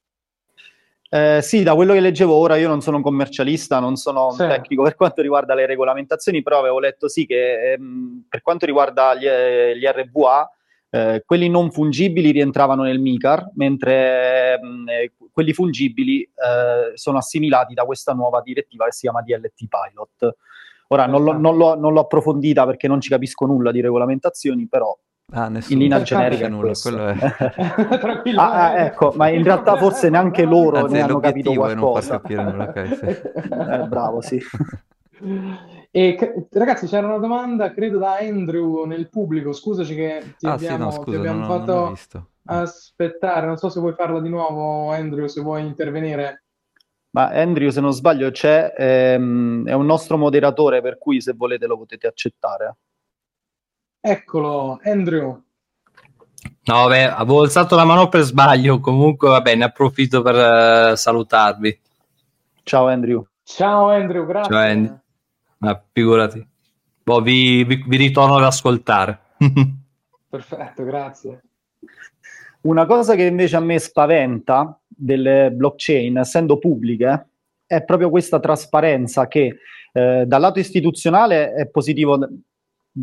[1.10, 4.42] Eh, sì, da quello che leggevo ora, io non sono un commercialista, non sono sì.
[4.42, 8.66] un tecnico per quanto riguarda le regolamentazioni, però avevo letto sì che ehm, per quanto
[8.66, 10.50] riguarda gli, gli RVA,
[10.90, 17.72] eh, quelli non fungibili rientravano nel MICAR, mentre ehm, eh, quelli fungibili eh, sono assimilati
[17.72, 20.36] da questa nuova direttiva che si chiama DLT Pilot.
[20.88, 24.66] Ora non l'ho, non, l'ho, non l'ho approfondita perché non ci capisco nulla di regolamentazioni,
[24.68, 24.94] però
[25.30, 27.14] Ah, in linea generica nulla, quello è...
[28.36, 31.74] ah, ah, ecco, ma in realtà forse neanche loro Anzi, ne hanno capito qualcosa.
[31.74, 33.04] non far capire nulla, okay, sì.
[33.52, 34.40] eh, bravo, sì.
[35.90, 39.52] E ragazzi, c'era una domanda, credo da Andrew nel pubblico.
[39.52, 41.94] Scusaci che ti ah, abbiamo, sì, no, scusa, ti abbiamo non, fatto non
[42.44, 43.46] aspettare.
[43.46, 46.44] Non so se vuoi farla di nuovo, Andrew, se vuoi intervenire.
[47.10, 51.66] Ma Andrew, se non sbaglio, c'è, ehm, è un nostro moderatore, per cui se volete
[51.66, 52.76] lo potete accettare.
[54.08, 55.38] Eccolo, Andrew.
[56.64, 61.78] No, beh, avevo alzato la mano per sbaglio, comunque va bene, approfitto per uh, salutarvi.
[62.62, 63.22] Ciao Andrew.
[63.42, 64.50] Ciao Andrew, grazie.
[64.50, 64.94] Ciao Andy.
[65.58, 66.48] Ma figurati.
[67.02, 69.18] Boh, vi, vi, vi ritorno ad ascoltare.
[70.26, 71.42] Perfetto, grazie.
[72.62, 77.28] Una cosa che invece a me spaventa delle blockchain, essendo pubbliche,
[77.66, 79.58] è proprio questa trasparenza che
[79.92, 82.18] eh, dal lato istituzionale è positivo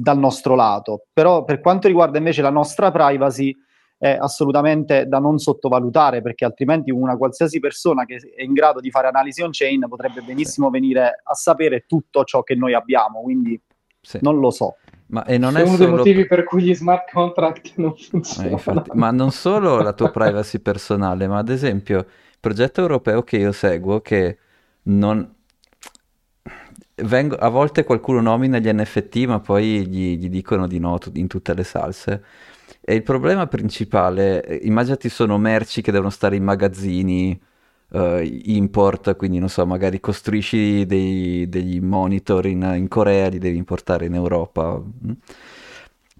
[0.01, 1.05] dal nostro lato.
[1.13, 3.55] Però per quanto riguarda invece la nostra privacy
[3.97, 8.91] è assolutamente da non sottovalutare perché altrimenti una qualsiasi persona che è in grado di
[8.91, 13.59] fare analisi on-chain potrebbe benissimo venire a sapere tutto ciò che noi abbiamo, quindi
[14.01, 14.19] sì.
[14.21, 14.75] non lo so.
[15.07, 15.85] Ma e non è, è uno solo...
[15.85, 18.49] dei motivi per cui gli smart contract non funzionano.
[18.49, 23.23] Eh, infatti, ma non solo la tua privacy personale, ma ad esempio il progetto europeo
[23.23, 24.39] che io seguo che
[24.83, 25.34] non,
[26.95, 31.27] vengo, a volte qualcuno nomina gli NFT, ma poi gli, gli dicono di no in
[31.27, 32.23] tutte le salse.
[32.81, 37.39] E il problema principale, eh, immaginati sono merci che devono stare in magazzini,
[37.89, 43.57] uh, import, quindi non so, magari costruisci dei, degli monitor in, in, Corea, li devi
[43.57, 44.77] importare in Europa.
[44.79, 45.11] Mm.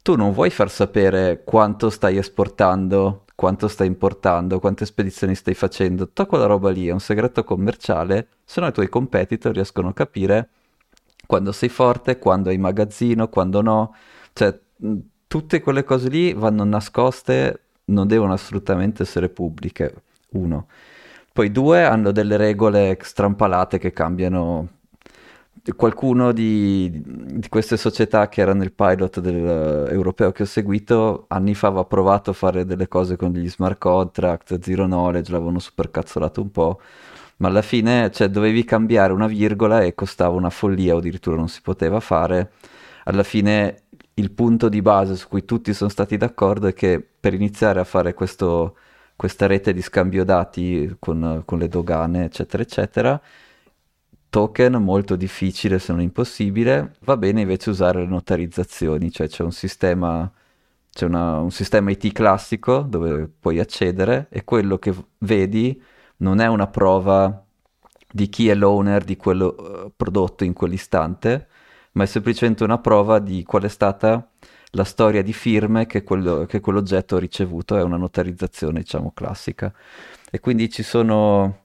[0.02, 6.06] Tu non vuoi far sapere quanto stai esportando, quanto stai importando, quante spedizioni stai facendo,
[6.06, 9.94] tutta quella roba lì è un segreto commerciale, se no i tuoi competitor riescono a
[9.94, 10.50] capire
[11.26, 13.96] quando sei forte, quando hai magazzino, quando no.
[14.34, 14.60] Cioè,
[15.28, 19.94] tutte quelle cose lì vanno nascoste, non devono assolutamente essere pubbliche,
[20.32, 20.68] uno.
[21.34, 24.70] Poi due, hanno delle regole strampalate che cambiano
[25.76, 31.26] qualcuno di, di, queste società che era nel pilot del, uh, europeo che ho seguito
[31.30, 35.60] anni fa aveva provato a fare delle cose con gli smart contract, zero knowledge, l'avevano
[35.60, 36.80] super cazzolato un po',
[37.38, 41.50] ma alla fine cioè, dovevi cambiare una virgola e costava una follia o addirittura non
[41.50, 42.52] si poteva fare.
[43.06, 43.84] Alla fine
[44.16, 47.84] il punto di base su cui tutti sono stati d'accordo è che per iniziare a
[47.84, 48.78] fare questo,
[49.16, 53.22] questa rete di scambio dati con, con le dogane, eccetera, eccetera,
[54.30, 59.52] token molto difficile se non impossibile, va bene invece usare le notarizzazioni, cioè c'è un
[59.52, 60.32] sistema,
[60.92, 65.82] c'è una, un sistema IT classico dove puoi accedere e quello che vedi
[66.18, 67.44] non è una prova
[68.12, 71.48] di chi è l'owner di quello uh, prodotto in quell'istante,
[71.94, 74.30] ma è semplicemente una prova di qual è stata
[74.72, 79.74] la storia di firme che, quello, che quell'oggetto ha ricevuto, è una notarizzazione diciamo classica.
[80.30, 81.64] E quindi ci sono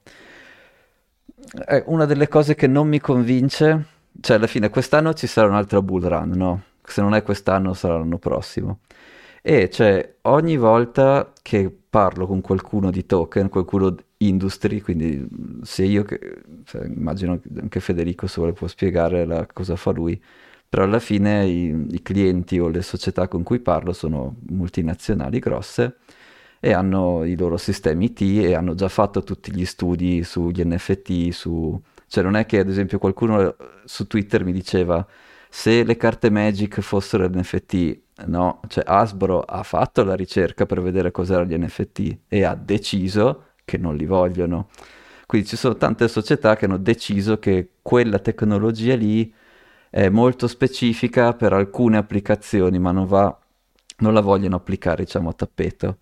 [1.64, 3.86] è una delle cose che non mi convince,
[4.20, 6.62] cioè alla fine quest'anno ci sarà un'altra bull run, no?
[6.82, 8.80] Se non è quest'anno sarà l'anno prossimo.
[9.42, 15.26] E cioè ogni volta che parlo con qualcuno di token, qualcuno industry, quindi
[15.62, 19.90] se io, che, cioè, immagino che anche Federico se vuole può spiegare la, cosa fa
[19.90, 20.20] lui,
[20.68, 25.96] però alla fine i, i clienti o le società con cui parlo sono multinazionali grosse
[26.61, 31.30] e hanno i loro sistemi IT e hanno già fatto tutti gli studi sugli NFT,
[31.30, 31.80] su...
[32.06, 35.06] cioè non è che ad esempio qualcuno su Twitter mi diceva
[35.48, 41.11] se le carte Magic fossero NFT, no, cioè Asbro ha fatto la ricerca per vedere
[41.11, 44.68] cos'erano gli NFT e ha deciso che non li vogliono.
[45.26, 49.33] Quindi ci sono tante società che hanno deciso che quella tecnologia lì
[49.88, 53.37] è molto specifica per alcune applicazioni, ma non, va,
[53.98, 55.98] non la vogliono applicare, diciamo, a tappeto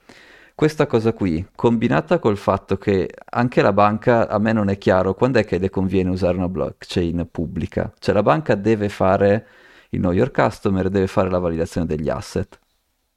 [0.58, 5.14] questa cosa qui, combinata col fatto che anche la banca, a me non è chiaro
[5.14, 7.92] quando è che le conviene usare una blockchain pubblica.
[7.96, 9.46] Cioè la banca deve fare
[9.90, 12.58] il know your customer, deve fare la validazione degli asset.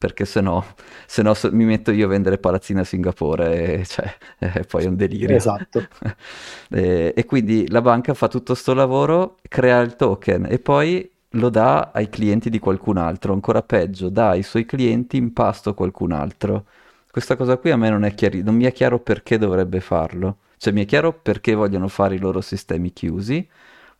[0.02, 0.66] Perché se no,
[1.06, 4.88] se no mi metto io a vendere palazzine a Singapore e cioè, eh, poi è
[4.88, 5.36] un delirio.
[5.36, 5.86] Esatto.
[6.72, 11.50] e, e quindi la banca fa tutto questo lavoro, crea il token e poi lo
[11.50, 13.34] dà ai clienti di qualcun altro.
[13.34, 16.66] Ancora peggio, dà ai suoi clienti in pasto a qualcun altro
[17.12, 20.38] questa cosa qui a me non è chiaro, non mi è chiaro perché dovrebbe farlo.
[20.58, 23.46] Cioè mi è chiaro perché vogliono fare i loro sistemi chiusi,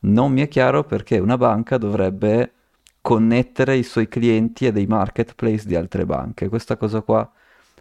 [0.02, 2.54] non mi è chiaro perché una banca dovrebbe
[3.02, 6.50] connettere i suoi clienti a dei marketplace di altre banche.
[6.50, 7.30] Questa cosa qua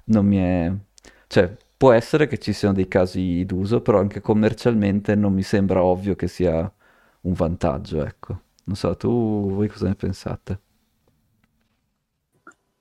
[0.04, 0.72] non mi è...
[1.26, 5.82] cioè può essere che ci siano dei casi d'uso, però anche commercialmente non mi sembra
[5.82, 6.70] ovvio che sia
[7.22, 8.40] un vantaggio, ecco.
[8.64, 10.60] Non so, tu voi cosa ne pensate?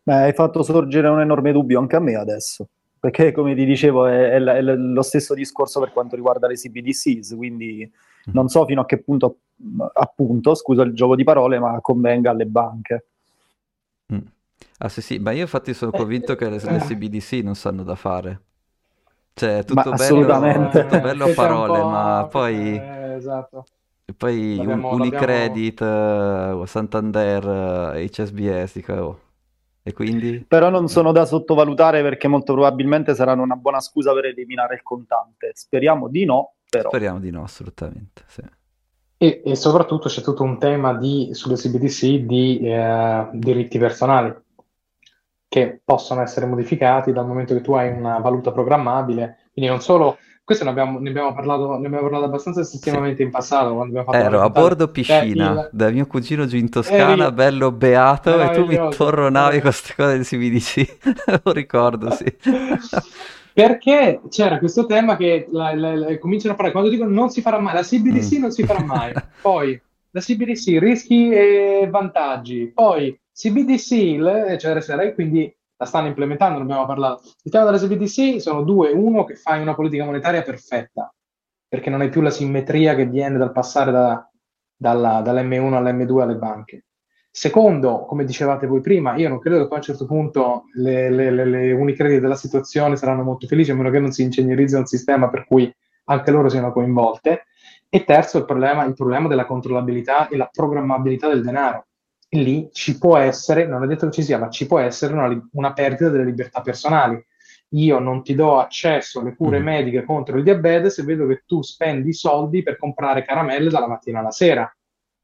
[0.04, 2.68] Beh, hai fatto sorgere un enorme dubbio anche a me adesso,
[3.00, 7.36] perché come ti dicevo è, è, è lo stesso discorso per quanto riguarda le CBDCs,
[7.36, 8.34] quindi mm.
[8.34, 9.38] non so fino a che punto,
[9.94, 13.06] appunto, scusa il gioco di parole, ma convenga alle banche.
[14.14, 14.20] Mm.
[14.80, 17.96] Ah sì sì, ma io infatti sono convinto che le, le CBDC non sanno da
[17.96, 18.42] fare.
[19.34, 22.76] Cioè, tutto, bello, tutto bello a parole, ma poi...
[22.76, 23.66] Eh, esatto.
[24.04, 26.66] E poi l'abbiamo, Unicredit, l'abbiamo...
[26.66, 29.20] Santander, HSBS, dico, oh,
[29.82, 30.44] e quindi?
[30.48, 34.84] Però non sono da sottovalutare perché molto probabilmente saranno una buona scusa per eliminare il
[34.84, 35.52] contante.
[35.54, 36.90] Speriamo di no, però.
[36.90, 38.24] Speriamo di no, assolutamente.
[38.28, 38.44] Sì.
[39.22, 44.34] E, e, soprattutto c'è tutto un tema di, sulle CBDC di eh, diritti personali
[45.50, 50.18] che possono essere modificati dal momento che tu hai una valuta programmabile, quindi non solo
[50.50, 53.24] questo ne abbiamo, ne abbiamo, parlato, ne abbiamo parlato abbastanza sistemamente sì.
[53.24, 53.76] in passato.
[53.76, 55.70] Quando abbiamo Ero a bordo piscina il...
[55.72, 57.34] da mio cugino giù in Toscana, Eri...
[57.34, 61.42] bello beato, e tu mi torronavi con queste cose di CBDC.
[61.44, 62.26] Lo ricordo, sì.
[63.60, 67.42] Perché c'era questo tema che la, la, la, cominciano a parlare, quando dicono non si
[67.42, 68.40] farà mai, la CBDC mm.
[68.42, 69.12] non si farà mai.
[69.42, 72.72] Poi la CBDC, rischi e vantaggi.
[72.74, 77.24] Poi CBDC, cioè RSRI, quindi la stanno implementando, ne abbiamo parlato.
[77.44, 78.92] Il tema della CBDC sono due.
[78.92, 81.14] Uno, che fai una politica monetaria perfetta,
[81.68, 84.30] perché non hai più la simmetria che viene dal passare da,
[84.74, 86.86] dalla, dall'M1 all'M2 alle banche.
[87.32, 91.10] Secondo, come dicevate voi prima, io non credo che poi a un certo punto le,
[91.10, 94.76] le, le, le unicrediti della situazione saranno molto felici, a meno che non si ingegnerizzi
[94.76, 95.72] un sistema per cui
[96.06, 97.46] anche loro siano coinvolte.
[97.88, 101.86] E terzo, il problema, il problema della controllabilità e la programmabilità del denaro
[102.32, 105.50] lì ci può essere, non è detto che ci sia, ma ci può essere una,
[105.54, 107.24] una perdita delle libertà personali.
[107.74, 109.64] Io non ti do accesso alle cure mm.
[109.64, 114.20] mediche contro il diabete se vedo che tu spendi soldi per comprare caramelle dalla mattina
[114.20, 114.72] alla sera.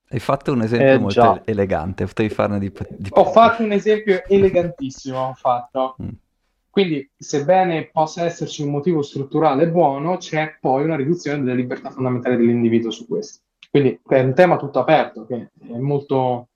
[0.07, 1.41] Hai fatto un esempio Eh, molto già.
[1.45, 5.95] elegante, potevi farne di, di Ho fatto un esempio elegantissimo, ho fatto.
[6.01, 6.09] Mm.
[6.69, 12.35] Quindi, sebbene possa esserci un motivo strutturale buono, c'è poi una riduzione delle libertà fondamentali
[12.35, 13.41] dell'individuo su questo.
[13.71, 16.49] Quindi è un tema tutto aperto che è molto,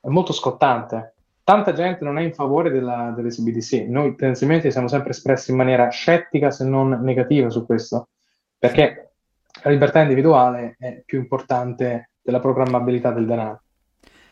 [0.00, 1.14] è molto scottante.
[1.44, 3.86] Tanta gente non è in favore della, delle CBDC.
[3.88, 8.08] Noi tendenzialmente siamo sempre espressi in maniera scettica, se non negativa, su questo,
[8.58, 9.10] perché
[9.62, 13.62] la libertà individuale è più importante della programmabilità del denaro.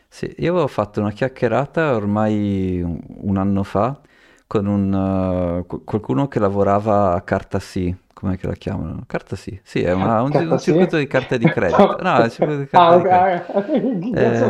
[0.07, 3.99] Sì, io avevo fatto una chiacchierata ormai un, anno fa
[4.45, 9.03] con un, uh, qu- qualcuno che lavorava a Carta Sì, com'è che la chiamano?
[9.07, 11.95] Carta Sì, sì, è una- un, un circuito di carte di credito.
[12.01, 13.29] No, è un circuito di Ah, carte di credito.
[13.49, 13.99] ok.
[14.01, 14.47] Chi cazzo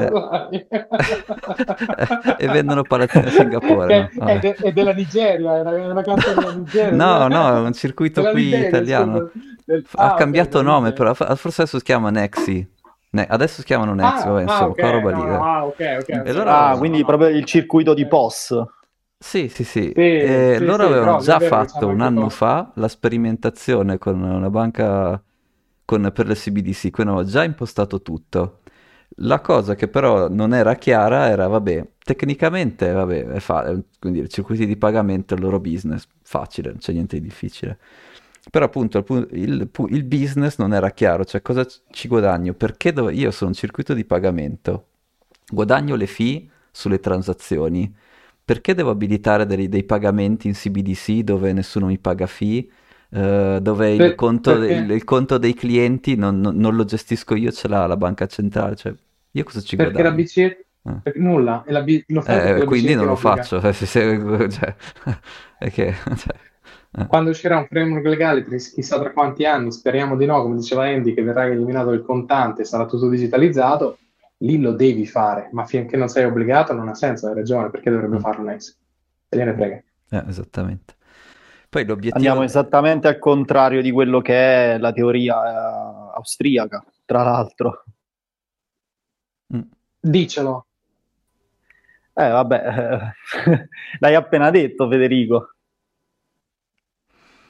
[1.97, 3.91] Eh, e vendono palazzine a Singapore.
[3.91, 4.13] Che no?
[4.23, 7.01] è, de- è della Nigeria, era una carta della Nigeria.
[7.01, 9.25] No, no, è un circuito Della qui Nigeria, italiano.
[9.65, 12.67] Del- Ha ah, ok, cambiato della nome, però forse adesso si chiama Nexi.
[13.13, 15.21] Ne- adesso si chiamano Nexi, Ah, vabbè, ah, insomma, ok, qua roba no, lì.
[15.25, 15.37] no, eh.
[15.45, 17.05] ah, ok, ok, E allora- Ah, quindi no.
[17.05, 18.65] proprio il circuito di POS.
[19.17, 19.91] Sì, sì, sì.
[19.93, 24.21] Sì, E sì, loro sì, avevano già vero fatto un anno fa la sperimentazione con
[24.21, 25.21] una banca
[25.85, 28.59] con- per le CBDC, quindi avevano già impostato tutto.
[29.17, 34.65] La cosa che però non era chiara era, vabbè, tecnicamente, vabbè, è fa- dire, circuiti
[34.65, 37.77] di pagamento è il loro business, facile, non c'è niente di difficile.
[38.51, 42.53] Però appunto il, il il business non era chiaro, cioè cosa ci guadagno?
[42.53, 44.87] Perché dove- io sono un circuito di pagamento,
[45.49, 47.93] guadagno le fee sulle transazioni,
[48.43, 52.67] perché devo abilitare dei, dei pagamenti in CBDC dove nessuno mi paga fee,
[53.11, 56.83] eh, dove il Per- conto, perché- il, il conto dei clienti non, non- non lo
[56.85, 58.93] gestisco io, ce l'ha la banca centrale, cioè
[59.31, 60.15] io cosa ci Perché la guadagno?
[60.15, 60.99] BCE Ah.
[61.03, 63.73] perché nulla, e la B- lo fai perché Eh, quindi BCE non lo faccio, eh,
[63.73, 64.75] cioè,
[65.57, 66.35] è che, cioè,
[66.93, 67.07] eh.
[67.07, 71.13] Quando uscirà un framework legale, chissà tra quanti anni, speriamo di no, come diceva Andy,
[71.13, 73.97] che verrà eliminato il contante, sarà tutto digitalizzato,
[74.39, 77.89] lì lo devi fare, ma finché non sei obbligato non ha senso, hai ragione, perché
[77.89, 78.19] dovrebbe Mm.
[78.19, 78.77] farlo Nex?
[79.29, 79.83] Se gliene frega.
[80.09, 80.95] Eh, esattamente.
[81.69, 82.15] Poi l'obiettivo...
[82.15, 87.85] Andiamo esattamente al contrario di quello che è la teoria eh, austriaca, tra l'altro.
[89.55, 89.61] Mm.
[89.97, 90.65] Dicelo.
[92.13, 93.13] Eh, vabbè,
[93.99, 95.55] l'hai appena detto, Federico.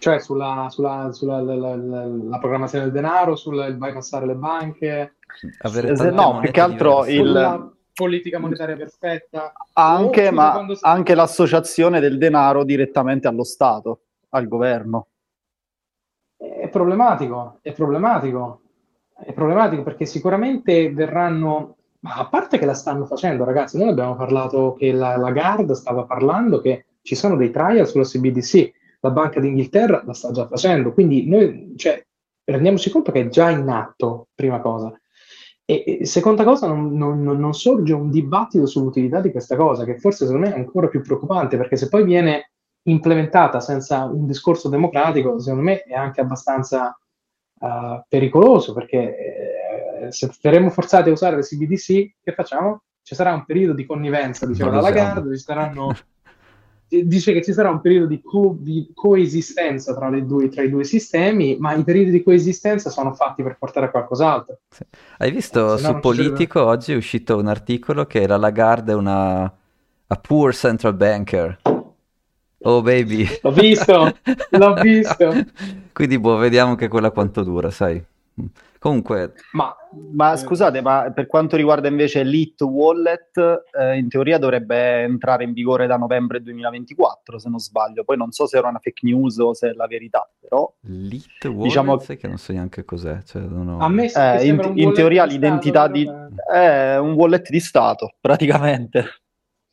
[0.01, 5.17] Cioè sulla, sulla, sulla la, la- la- la programmazione del denaro, sul bypassare le banche,
[5.59, 7.11] Avere Se- tante no, più che altro diverse.
[7.11, 9.53] il- sulla politica monetaria perfetta.
[9.73, 15.05] Anche, ma si- anche l'associazione del denaro direttamente allo Stato, al governo.
[16.35, 18.61] È problematico, è problematico,
[19.23, 24.15] è problematico perché sicuramente verranno, ma a parte che la stanno facendo, ragazzi, noi abbiamo
[24.15, 29.39] parlato che la Lagarde stava parlando che ci sono dei trial sulla CBDC, la Banca
[29.39, 32.03] d'Inghilterra la sta già facendo, quindi noi, cioè,
[32.43, 34.93] rendiamoci conto che è già in atto, prima cosa.
[35.65, 39.97] E, e seconda cosa, non, non- non- sorge un dibattito sull'utilità di questa cosa, che
[39.97, 42.51] forse secondo me è ancora più preoccupante, perché se poi viene
[42.83, 46.97] implementata senza un discorso democratico, secondo me è anche abbastanza
[47.59, 49.17] eh, pericoloso, perché
[50.05, 52.83] eh, se saremo forzati a usare le CBDC, che facciamo?
[53.03, 55.07] Ci sarà un periodo di connivenza, diceva Non la lo usiamo.
[55.07, 55.95] Lagarde, ci saranno
[57.05, 60.69] dice che ci sarà un periodo di, co- di coesistenza tra, le due- tra i
[60.69, 64.59] due sistemi, ma i periodi di coesistenza sono fatti per portare a qualcos'altro.
[64.69, 64.83] Sì.
[65.17, 68.91] Hai visto no su ci sarebbe- Politico oggi è uscito un articolo che la Lagarde
[68.91, 71.59] è una a poor central banker.
[72.63, 73.25] Oh baby.
[73.41, 74.13] L'ho visto,
[74.49, 75.33] l'ho visto.
[75.93, 78.03] Quindi boh, vediamo che quella quanto dura, sai.
[78.81, 79.75] Comunque, Ma
[80.11, 83.37] Ma Eh, scusate, ma per quanto riguarda invece l'It Wallet,
[83.79, 88.03] eh, in teoria dovrebbe entrare in vigore da novembre 2024, se non sbaglio.
[88.03, 91.43] Poi non so se era una fake news o se è la verità, però Lit
[91.45, 93.21] Wallet, Diciamo- sai che non so neanche cos'è.
[93.21, 96.09] Cioè, non ho- a me eh, che in, in teoria di l'identità Stato, di...
[96.51, 98.99] è un wallet di Stato, praticamente.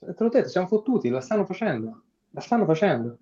[0.06, 2.02] eh, Te l'ho detto, siamo fottuti, la stanno facendo.
[2.32, 3.16] La stanno facendo.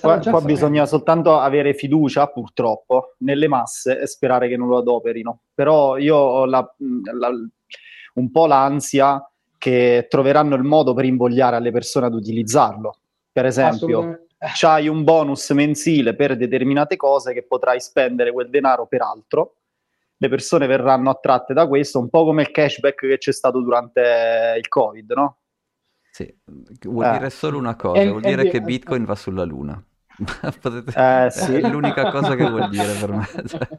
[0.00, 5.40] Qua, qua bisogna soltanto avere fiducia, purtroppo, nelle masse e sperare che non lo adoperino.
[5.54, 6.74] Però io ho la-
[7.18, 7.30] la-
[8.14, 9.26] un po' l'ansia
[9.58, 12.96] che troveranno il modo per invogliare alle persone ad utilizzarlo.
[13.32, 14.00] Per esempio,
[14.38, 19.56] c'hai un bonus mensile per determinate cose che potrai spendere quel denaro per altro.
[20.16, 24.54] Le persone verranno attratte da questo, un po' come il cashback che c'è stato durante
[24.58, 25.36] il Covid, no?
[26.14, 26.32] Sì,
[26.84, 27.10] vuol Eh.
[27.12, 29.84] dire solo una cosa, E- vuol dire di- che Bitcoin va sulla Luna.
[30.60, 31.54] Potete- Eh, sì.
[31.54, 33.26] È l'unica cosa che vuol dire per me.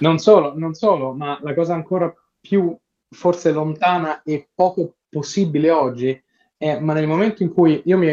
[0.00, 2.76] Non solo, non solo, ma la cosa ancora più
[3.08, 6.20] forse lontana e poco possibile oggi
[6.56, 8.08] è, ma nel momento in cui io mi,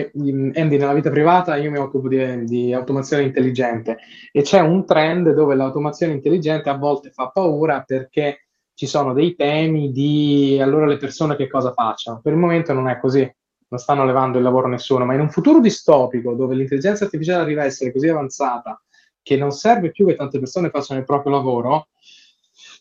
[0.54, 3.98] Andy, nella vita privata, io mi occupo di, di automazione intelligente
[4.32, 9.36] e c'è un trend dove l'automazione intelligente a volte fa paura perché ci sono dei
[9.36, 12.20] temi di allora le persone che cosa facciano.
[12.22, 13.20] Per il momento non è così,
[13.68, 17.44] non stanno levando il lavoro a nessuno, ma in un futuro distopico dove l'intelligenza artificiale
[17.44, 18.82] arriva a essere così avanzata
[19.22, 21.90] che non serve più che tante persone facciano il proprio lavoro,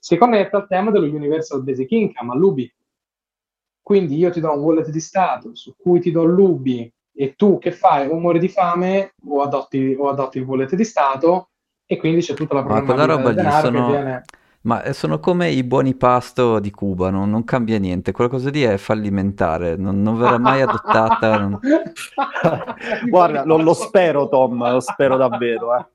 [0.00, 2.74] si connette al tema dello Universal Basic Income, all'UBI.
[3.82, 7.58] Quindi io ti do un wallet di Stato su cui ti do l'UBI e tu
[7.58, 11.50] che fai o muori di fame o adotti, o adotti il wallet di Stato
[11.84, 13.90] e quindi c'è tutta la problematica roba lì sono...
[13.90, 14.24] Viene...
[14.62, 18.76] Ma sono come i buoni pasto di Cuba, non, non cambia niente, qualcosa di è
[18.76, 21.38] fallimentare, non, non verrà mai adottata.
[21.38, 21.58] Non...
[23.08, 25.78] Guarda, lo, lo, spero Tom, lo spero davvero.
[25.78, 25.86] Eh.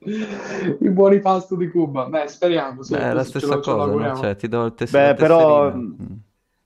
[0.80, 2.82] I buoni pasto di Cuba, beh speriamo.
[2.82, 4.16] Sì, è la stessa cosa, no?
[4.16, 5.08] cioè, ti do il tesserino.
[5.08, 5.72] Beh, però...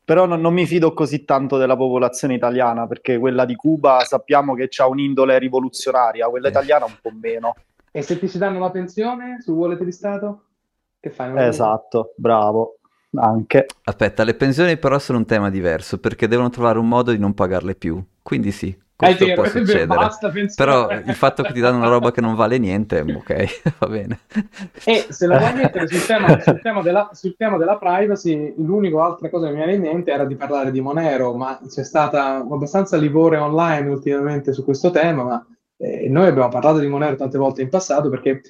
[0.05, 4.55] Però non, non, mi fido così tanto della popolazione italiana, perché quella di Cuba sappiamo
[4.55, 6.51] che ha un'indole rivoluzionaria, quella eh.
[6.51, 7.55] italiana un po' meno.
[7.93, 10.47] E se ti si danno la pensione su wallet di Stato?
[11.03, 11.37] Che fai?
[11.49, 12.77] Esatto, bravo.
[13.17, 13.67] Anche.
[13.83, 17.35] Aspetta, le pensioni però sono un tema diverso perché devono trovare un modo di non
[17.35, 18.01] pagarle più.
[18.23, 19.87] Quindi sì, questo vero, può succedere.
[19.87, 23.89] Basta, però il fatto che ti danno una roba che non vale niente, ok, va
[23.89, 24.21] bene.
[24.85, 29.05] E se la vuoi mettere sul tema, sul, tema della, sul tema, della, privacy, l'unica
[29.05, 32.37] altra cosa che mi viene in mente era di parlare di Monero, ma c'è stata
[32.37, 35.47] abbastanza livore online ultimamente su questo tema, ma
[35.79, 38.43] eh, noi abbiamo parlato di Monero tante volte in passato perché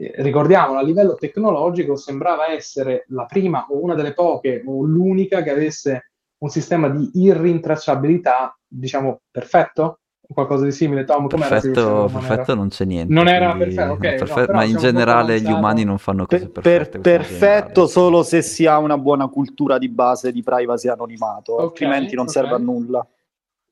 [0.00, 5.42] eh, ricordiamo, a livello tecnologico sembrava essere la prima o una delle poche o l'unica
[5.42, 9.98] che avesse un sistema di irrintracciabilità, diciamo, perfetto?
[10.32, 11.26] Qualcosa di simile, Tom?
[11.26, 13.12] Perfetto, perfetto non c'è niente.
[13.12, 13.74] Non era quindi...
[13.74, 13.98] perfetto, ok.
[13.98, 17.00] Perfetto, no, ma in generale gli umani non fanno cose per, perfette.
[17.00, 21.66] Per, perfetto solo se si ha una buona cultura di base di privacy anonimato, okay,
[21.66, 22.42] altrimenti non okay.
[22.42, 23.06] serve a nulla.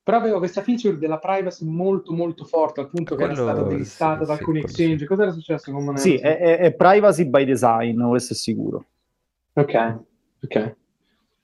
[0.09, 3.67] Però avevo questa feature della privacy molto molto forte, al punto Quello, che era stata
[3.67, 5.05] delistata sì, da alcuni sì, exchange.
[5.05, 6.01] Cosa era successo con Monero?
[6.01, 8.85] Sì, è, è, è, privacy by design, questo è sicuro.
[9.53, 9.99] Ok,
[10.45, 10.75] ok.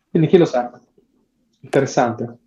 [0.09, 0.81] Quindi chi lo sa?
[1.59, 2.37] Interessante.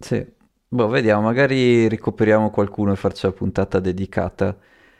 [0.00, 0.26] Sì.
[0.66, 4.58] Boh, vediamo, magari recuperiamo qualcuno e farci la puntata dedicata.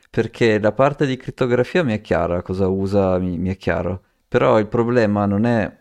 [0.08, 4.00] Perché la parte di crittografia mi è chiara, cosa usa mi, mi è chiaro.
[4.28, 5.80] Però il problema non è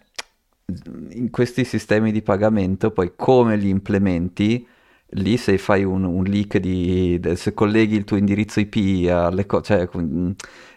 [1.11, 4.67] in questi sistemi di pagamento, poi come li implementi,
[5.11, 9.63] lì se fai un, un leak di, se colleghi il tuo indirizzo IP alle cose,
[9.63, 9.89] cioè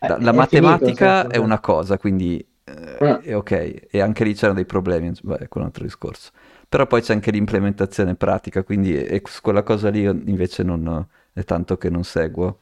[0.01, 4.55] la, la matematica finito, è una cosa, quindi eh, è ok, e anche lì c'erano
[4.55, 6.31] dei problemi, beh, è un altro discorso.
[6.69, 11.45] Però poi c'è anche l'implementazione pratica, quindi e su quella cosa lì invece non è
[11.45, 12.59] tanto che non seguo.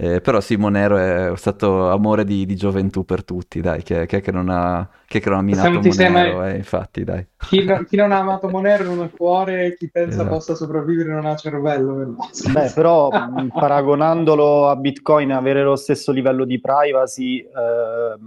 [0.00, 4.06] Eh, però sì, Monero è stato amore di, di gioventù per tutti, dai, chi è
[4.06, 6.52] che non ha, chi è che non ha minato Monero, mai...
[6.52, 7.26] eh, infatti, dai.
[7.36, 10.28] Chi, no, chi, non ha amato Monero non ha cuore, chi pensa esatto.
[10.28, 12.14] possa sopravvivere non ha cervello.
[12.52, 13.08] Beh, però
[13.52, 18.18] paragonandolo a Bitcoin, avere lo stesso livello di privacy eh,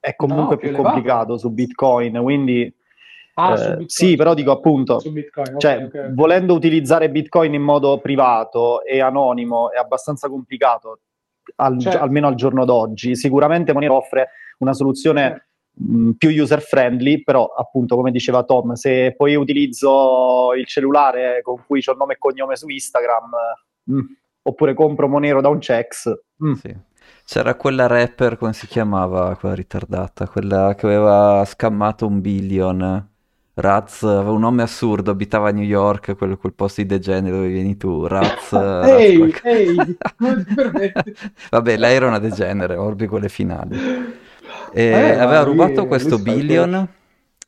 [0.00, 2.70] è comunque no, più, più complicato su Bitcoin, quindi
[3.34, 6.14] Ah, eh, sì, però dico appunto, Bitcoin, cioè, okay, okay.
[6.14, 11.00] volendo utilizzare Bitcoin in modo privato e anonimo è abbastanza complicato,
[11.56, 12.02] al, certo.
[12.02, 13.16] almeno al giorno d'oggi.
[13.16, 15.44] Sicuramente Monero offre una soluzione certo.
[15.92, 21.62] mh, più user friendly, però appunto, come diceva Tom, se poi utilizzo il cellulare con
[21.66, 23.30] cui ho il nome e cognome su Instagram,
[23.84, 24.00] mh,
[24.42, 26.20] oppure compro Monero da un checks.
[26.60, 26.88] Sì.
[27.24, 33.09] C'era quella rapper, come si chiamava, quella ritardata, quella che aveva scammato un billion
[33.60, 37.48] Raz aveva un nome assurdo, abitava a New York, quello, quel posto di degenere dove
[37.48, 38.06] vieni tu.
[38.06, 38.52] Raz.
[38.52, 39.76] Ehi, ehi,
[41.50, 43.78] Vabbè, lei era una degenere, orbi quelle finali.
[44.72, 46.88] E eh, aveva rubato questo billion.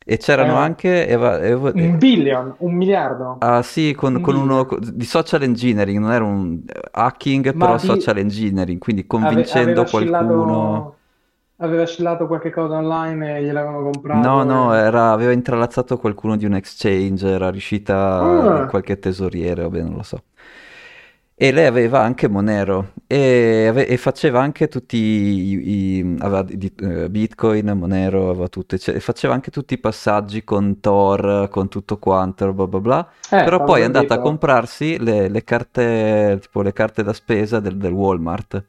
[0.05, 1.07] E c'erano eh, anche...
[1.07, 3.37] Eva, Eva, un billion, un miliardo.
[3.39, 6.59] Ah sì, con, un con uno di social engineering, non era un
[6.91, 7.85] hacking, Ma però di...
[7.85, 10.95] social engineering, quindi convincendo Ave, qualcuno
[11.63, 14.27] aveva scillato qualche cosa online e gliel'avevano comprato.
[14.27, 18.65] No, no, era, aveva intralazzato qualcuno di un exchange, era riuscita ah.
[18.67, 20.23] qualche tesoriere, vabbè, non lo so.
[21.35, 26.71] E lei aveva anche Monero e, ave- e faceva anche tutti i, i aveva di,
[26.79, 31.97] uh, Bitcoin, Monero, aveva tutte, cioè, faceva anche tutti i passaggi con Tor, con tutto
[31.97, 33.09] quanto, bla bla bla.
[33.31, 37.59] Eh, Però poi è andata a comprarsi le, le, carte, tipo le carte da spesa
[37.59, 38.63] del, del Walmart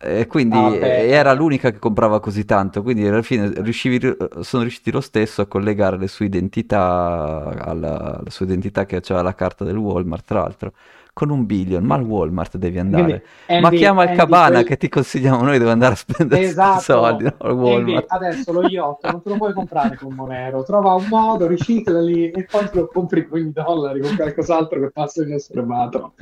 [0.00, 1.10] e quindi ah, okay.
[1.10, 5.46] era l'unica che comprava così tanto, quindi alla fine riuscivi, sono riusciti lo stesso a
[5.46, 10.40] collegare le sue identità alla, alla sua identità che aveva la carta del Walmart, tra
[10.40, 10.72] l'altro,
[11.18, 13.02] con un billion, ma al Walmart devi andare.
[13.46, 15.96] Quindi, ma Andy- chiama il Andy, Cabana quel- che ti consigliamo noi dove andare a
[15.96, 16.80] spendere Esatto.
[16.80, 17.34] soldi, no?
[17.38, 18.04] al Andy, Walmart.
[18.06, 22.30] adesso lo yacht non te lo puoi comprare con Monero, trova un modo, ricicla lì
[22.30, 26.12] e poi te lo compri con i dollari, con qualcos'altro che passa inosservato.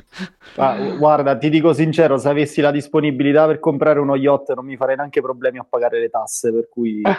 [0.55, 4.77] Ah, guarda, ti dico sincero, se avessi la disponibilità per comprare uno yacht non mi
[4.77, 7.03] farei neanche problemi a pagare le tasse, per cui...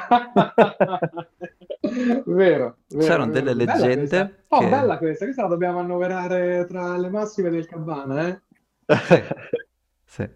[2.26, 3.44] vero, vero, C'erano vero.
[3.44, 4.30] delle Bella leggende questa.
[4.48, 8.42] Oh, che- bella questa, questa la dobbiamo annoverare tra le massime del Cabana, eh?
[10.04, 10.28] Sì.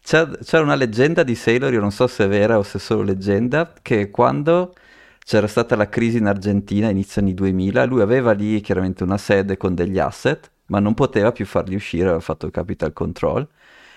[0.00, 3.02] C'era, una leggenda di Sailor, io non so se è vera o se è solo
[3.02, 4.74] leggenda, che quando
[5.18, 9.56] c'era stata la crisi in Argentina, inizio anni 2000, lui aveva lì chiaramente una sede
[9.56, 13.46] con degli asset, ma non poteva più farli uscire, aveva fatto capital control,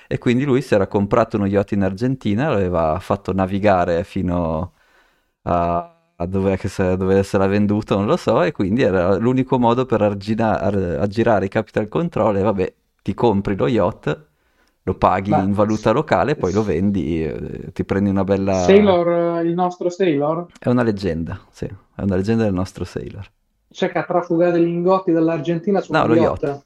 [0.07, 4.73] e quindi lui si era comprato uno yacht in Argentina, l'aveva fatto navigare fino
[5.43, 9.15] a, a dove, che se, dove se l'ha venduto, non lo so, e quindi era
[9.17, 14.27] l'unico modo per argina- ar- aggirare i capital control, e vabbè, ti compri lo yacht,
[14.83, 18.53] lo paghi Ma- in valuta locale, poi lo vendi, eh, ti prendi una bella...
[18.53, 19.07] Sailor,
[19.39, 23.29] eh, il nostro Sailor, È una leggenda, sì, è una leggenda del nostro Sailor.
[23.71, 26.43] c'è che ha trafugato i lingotti dall'Argentina su No, lo yacht.
[26.43, 26.65] yacht.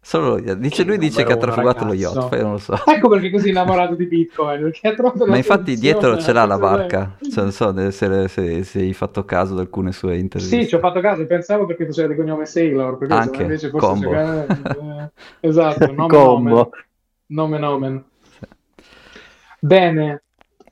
[0.00, 0.54] Solo lo.
[0.54, 1.92] Dice, lui dice che ha trafugato lo ragazzo.
[1.92, 2.74] yacht, poi non lo so.
[2.84, 6.44] Ecco perché è così innamorato di Bitcoin, perché ha trovato Ma infatti dietro ce l'ha
[6.44, 10.16] la queste barca, cioè, non so se, se- se hai fatto caso ad alcune sue
[10.16, 10.64] interviste.
[10.64, 13.90] Sì, ci ho fatto caso, pensavo perché faceva di cognome Sailor, perché Anche, invece forse
[13.90, 14.12] combo.
[14.14, 16.20] eh, esatto, nome Combo.
[16.20, 16.70] nomen.
[17.26, 18.04] Nome nomen.
[19.62, 20.20] Bene,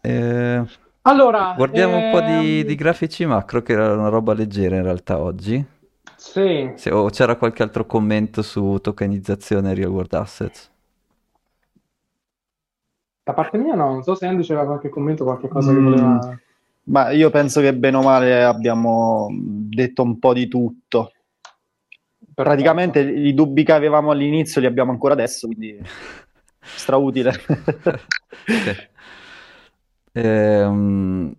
[0.03, 0.65] Eh,
[1.03, 4.83] allora guardiamo un po' di, ehm, di grafici macro, che era una roba leggera in
[4.83, 5.65] realtà oggi.
[6.33, 10.71] Sì, Se- o c'era qualche altro commento su tokenizzazione e real world assets?
[13.25, 15.83] da parte mia no, non so se Andy c'era qualche commento, qualche cosa che Mm.
[15.83, 16.39] voleva...
[16.89, 21.11] Ma io penso che bene o male abbiamo detto un po' di tutto.
[22.35, 25.81] Praticamente i dubbi che avevamo all'inizio li abbiamo ancora adesso, quindi
[26.63, 27.33] strautile.
[28.49, 28.77] Sì.
[30.15, 31.35] Ehm,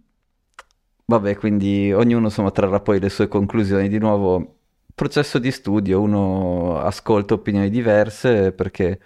[1.06, 3.88] vabbè, quindi ognuno insomma trarrà poi le sue conclusioni.
[3.90, 4.57] Di nuovo,
[4.98, 9.00] processo di studio, uno ascolta opinioni diverse perché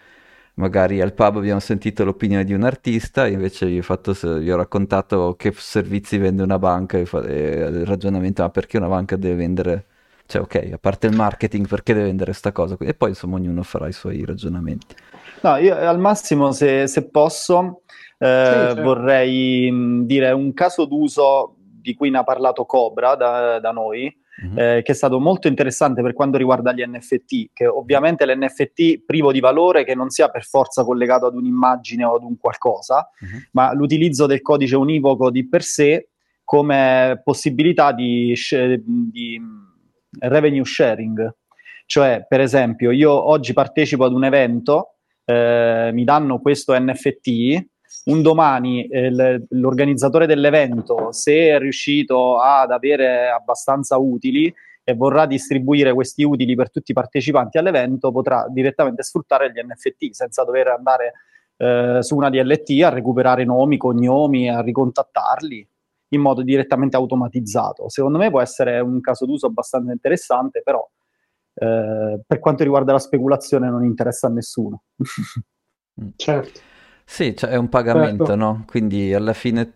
[0.56, 4.56] magari al pub abbiamo sentito l'opinione di un artista, invece io ho, fatto, vi ho
[4.58, 7.38] raccontato che servizi vende una banca e fa- e
[7.70, 9.86] il ragionamento, ma perché una banca deve vendere...
[10.26, 12.78] Cioè, ok, a parte il marketing, perché deve vendere sta cosa?
[12.80, 14.96] E poi, insomma, ognuno farà i suoi ragionamenti.
[15.44, 17.82] No, io al massimo, se, se posso,
[18.20, 19.10] eh, Sì, certo.
[19.10, 24.16] vorrei mh, dire un caso d'uso di cui ne ha parlato Cobra da, da noi,
[24.44, 24.58] Mhm.
[24.60, 29.32] eh, che è stato molto interessante per quanto riguarda gli NFT, che ovviamente l'NFT privo
[29.32, 33.48] di valore, che non sia per forza collegato ad un'immagine o ad un qualcosa, Mhm.
[33.52, 36.10] ma l'utilizzo del codice univoco di per sé
[36.44, 38.34] come possibilità di,
[38.84, 41.36] di mh, revenue sharing.
[41.86, 47.68] Cioè, per esempio, io oggi partecipo ad un evento, eh, mi danno questo NFT,
[48.06, 55.93] un domani eh, l'organizzatore dell'evento, se è riuscito ad avere abbastanza utili e vorrà distribuire
[55.93, 61.14] questi utili per tutti i partecipanti all'evento, potrà direttamente sfruttare gli NFT senza dover andare
[61.58, 65.68] eh, su una DLT a recuperare nomi, cognomi, a ricontattarli
[66.14, 67.88] in modo direttamente automatizzato.
[67.89, 70.86] Secondo me può essere un caso d'uso abbastanza interessante, però
[71.54, 74.84] eh, per quanto riguarda la speculazione non interessa a nessuno.
[76.16, 76.70] Certo.
[77.14, 78.36] Sì, cioè è un pagamento, Certo.
[78.36, 78.64] no?
[78.66, 79.74] Quindi alla fine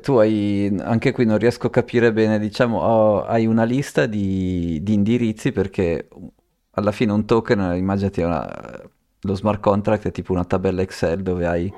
[0.00, 4.80] tu hai, anche qui non riesco a capire bene, diciamo, ho- hai una lista di,
[4.82, 6.08] di indirizzi perché
[6.72, 8.80] alla fine un token, immaginati una-
[9.22, 11.72] lo smart contract è tipo una tabella Excel dove hai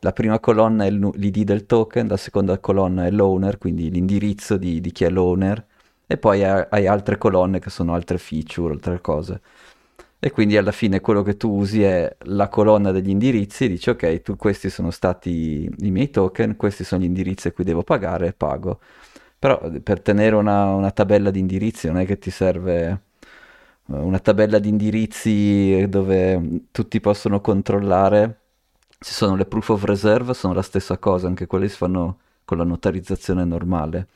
[0.00, 4.80] la prima colonna è l'ID del token, la seconda colonna è l'owner, quindi l'indirizzo di,
[4.80, 5.64] di chi è l'owner,
[6.06, 9.40] e poi hai, hai altre colonne che sono altre feature, altre cose.
[10.24, 14.22] E quindi alla fine quello che tu usi è la colonna degli indirizzi dici ok,
[14.22, 18.28] tu, questi sono stati i miei token, questi sono gli indirizzi a cui devo pagare
[18.28, 18.78] e pago.
[19.38, 23.02] Però eh, per tenere una, una tabella di indirizzi non è che ti serve
[23.88, 28.40] eh, una tabella di indirizzi dove mm, tutti possono controllare.
[29.00, 32.58] Ci sono le proof of reserve, sono la stessa cosa, anche quelle si fanno con
[32.58, 34.06] la notarizzazione normale.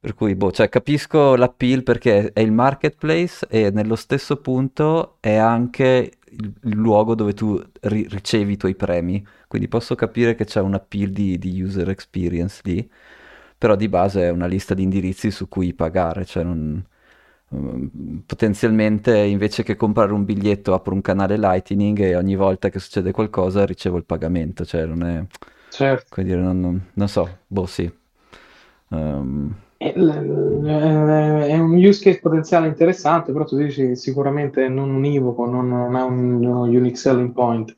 [0.00, 5.34] Per cui, boh, cioè, capisco l'appeal perché è il marketplace e nello stesso punto è
[5.34, 9.26] anche il, il luogo dove tu ri- ricevi i tuoi premi.
[9.48, 12.88] Quindi posso capire che c'è un appeal di, di user experience lì,
[13.58, 16.84] però di base è una lista di indirizzi su cui pagare, cioè non-
[17.54, 22.78] mm, potenzialmente invece che comprare un biglietto apro un canale Lightning e ogni volta che
[22.78, 25.24] succede qualcosa ricevo il pagamento, cioè non è...
[25.70, 26.22] Certo.
[26.22, 27.90] Dire, non, non- non so, boh sì.
[28.90, 35.94] Ehm, È, un use case potenziale interessante, però tu dici sicuramente non univoco, non, non
[35.94, 37.72] è un, unique selling point.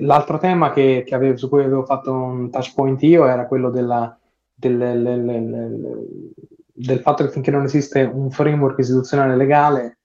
[0.00, 3.70] L'altro tema che, che avevo, su cui avevo fatto un touch point io era quello
[3.70, 4.18] della,
[4.52, 6.06] del, del,
[6.74, 10.00] del, fatto che finché non esiste un framework istituzionale legale,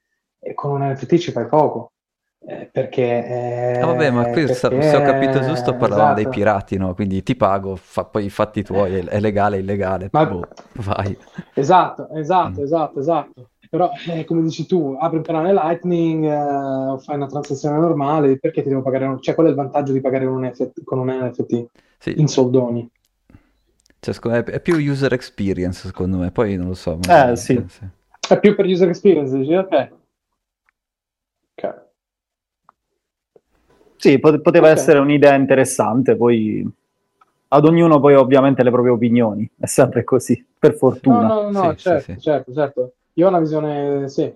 [0.54, 1.92] con un NFT ci fai poco.
[2.42, 6.22] Eh, perché, eh, ah, vabbè, ma qui perché, se ho capito giusto parlavamo esatto.
[6.22, 6.94] dei pirati, no?
[6.96, 11.16] Quindi ti pago, fa, poi i fatti tuoi, è, è legale, illegale, ma, boh, vai.
[11.54, 12.64] Esatto, esatto, mm.
[12.64, 13.50] esatto, esatto.
[13.70, 18.64] Però, eh, come dici tu, apri un canale Lightning, eh, fai una transazione normale, perché
[18.64, 19.06] ti devo pagare?
[19.06, 19.22] Un...
[19.22, 21.66] Cioè, qual è il vantaggio di pagare un NFT, con un NFT
[22.00, 22.20] sì.
[22.20, 22.90] in soldoni?
[24.00, 26.98] Cioè, me, è più user experience, secondo me, poi non lo so.
[27.08, 27.64] Eh, sì.
[27.68, 27.88] sì.
[28.28, 29.90] È più per user experience, dici, ok.
[31.56, 31.88] Ok.
[34.00, 34.80] Sì, pot- poteva okay.
[34.80, 36.66] essere un'idea interessante, poi
[37.50, 41.28] ad ognuno poi ovviamente le proprie opinioni, è sempre così, per fortuna.
[41.28, 42.20] No, no, no, sì, certo, sì, sì.
[42.22, 42.94] certo, certo.
[43.14, 44.32] Io ho una visione, sì,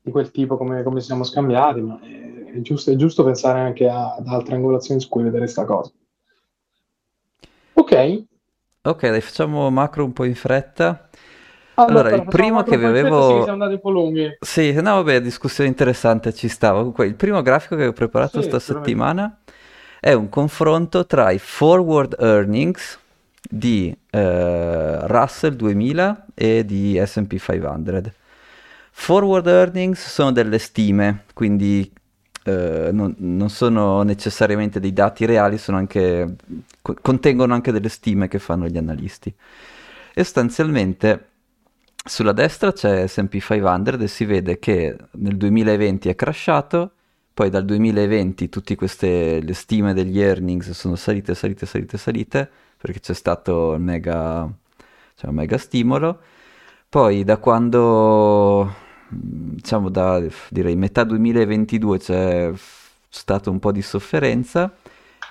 [0.00, 3.88] di quel tipo come, come siamo scambiati, ma è, è, giusto, è giusto pensare anche
[3.88, 5.90] a, ad altre angolazioni su cui vedere questa cosa.
[7.74, 8.24] Ok.
[8.82, 11.08] Ok, dai, facciamo macro un po' in fretta.
[11.84, 13.44] Allora, allora il primo che vi avevo...
[14.40, 16.78] Sì, no, vabbè, discussione interessante, ci stava.
[16.78, 19.38] Comunque, il primo grafico che ho preparato sì, questa settimana
[20.00, 22.98] è un confronto tra i forward earnings
[23.48, 28.12] di eh, Russell 2000 e di S&P 500.
[28.92, 31.90] Forward earnings sono delle stime, quindi
[32.44, 36.36] eh, non, non, sono necessariamente dei dati reali, anche,
[36.80, 39.32] contengono anche delle stime che fanno gli analisti.
[40.12, 41.29] E sostanzialmente
[42.04, 46.92] sulla destra c'è S&P 500 e si vede che nel 2020 è crashato,
[47.34, 53.00] poi dal 2020 tutte queste le stime degli earnings sono salite, salite, salite, salite, perché
[53.00, 54.50] c'è stato il mega,
[55.14, 56.20] cioè un mega stimolo.
[56.88, 58.74] Poi da quando,
[59.08, 62.52] diciamo da direi metà 2022 c'è
[63.08, 64.72] stato un po' di sofferenza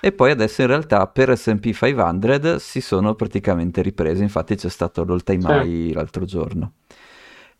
[0.00, 5.04] e poi adesso in realtà per S&P 500 si sono praticamente riprese, infatti c'è stato
[5.04, 6.72] l'all time high l'altro giorno.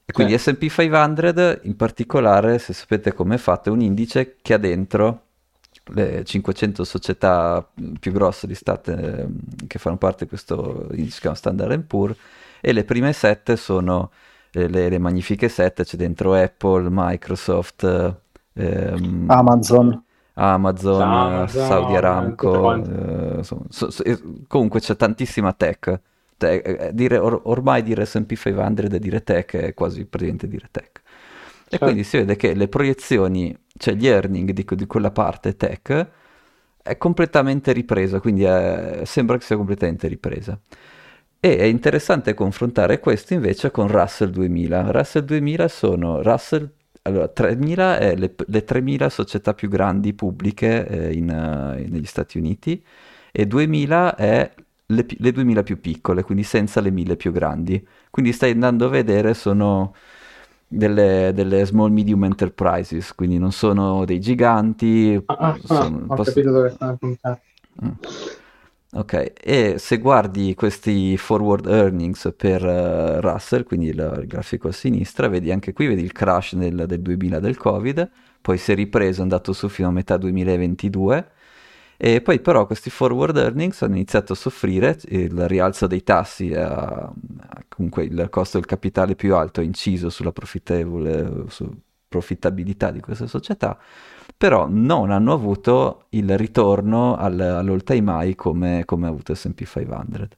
[0.05, 0.51] E quindi sì.
[0.51, 5.23] S&P 500 in particolare, se sapete come è fatto, è un indice che ha dentro
[5.93, 7.67] le 500 società
[7.99, 9.29] più grosse di state
[9.67, 12.17] che fanno parte di questo indice che è un Standard Poor's
[12.61, 14.11] e le prime sette sono
[14.53, 18.15] eh, le, le, magnifiche sette, c'è dentro Apple, Microsoft,
[18.55, 20.05] ehm, Amazon.
[20.41, 24.03] Amazon, Amazon Saudi Aramco, eh, so, so, so,
[24.49, 26.01] comunque c'è tantissima tech.
[26.39, 30.69] Te- eh, dire, or- ormai dire S&P 500 e dire tech è quasi praticamente dire
[30.71, 30.97] tech.
[30.97, 31.03] E
[31.69, 31.85] certo.
[31.85, 36.09] quindi si vede che le proiezioni, cioè gli earning di, di quella parte tech,
[36.83, 40.59] è completamente ripresa, quindi è, sembra che sia completamente ripresa.
[41.39, 44.91] E è interessante confrontare questo invece con Russell 2000.
[44.91, 46.71] Russell 2000 sono Russell
[47.11, 52.39] allora, 3000 è le, le 3000 società più grandi pubbliche eh, in, uh, negli Stati
[52.39, 52.83] Uniti
[53.33, 54.51] e 2000 è
[54.87, 57.87] le, le, 2000 più piccole, quindi senza le 1000 più grandi.
[58.11, 59.95] Quindi stai andando a vedere, sono
[60.67, 65.21] delle, delle small medium enterprises, quindi non sono dei giganti.
[65.27, 66.33] Ah, ah, sono, ah, ho posso...
[66.33, 67.41] capito dove stanno puntando.
[67.85, 67.89] Mm.
[68.93, 74.73] Ok, e se guardi questi forward earnings per uh, Russell, quindi il, il, grafico a
[74.73, 78.11] sinistra, vedi anche qui, vedi il crash del, del 2000 del Covid,
[78.41, 81.31] poi si è ripreso, è andato su fino a metà 2022,
[81.97, 87.13] e poi però questi forward earnings hanno iniziato a soffrire, il rialzo dei tassi, uh,
[87.69, 93.79] comunque il costo del capitale più alto ha inciso sulla profittabilità di queste società,
[94.41, 99.67] però non hanno avuto il ritorno al, all'all time high come, come ha avuto S&P
[99.67, 100.29] 500.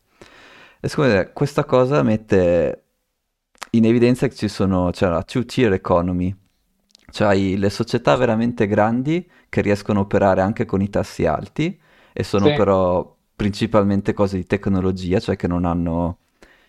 [0.80, 2.82] E secondo me questa cosa mette
[3.70, 6.34] in evidenza che ci sono, c'è la two-tier economy,
[7.12, 11.80] cioè le società veramente grandi che riescono a operare anche con i tassi alti
[12.12, 12.54] e sono sì.
[12.54, 16.18] però principalmente cose di tecnologia, cioè che non hanno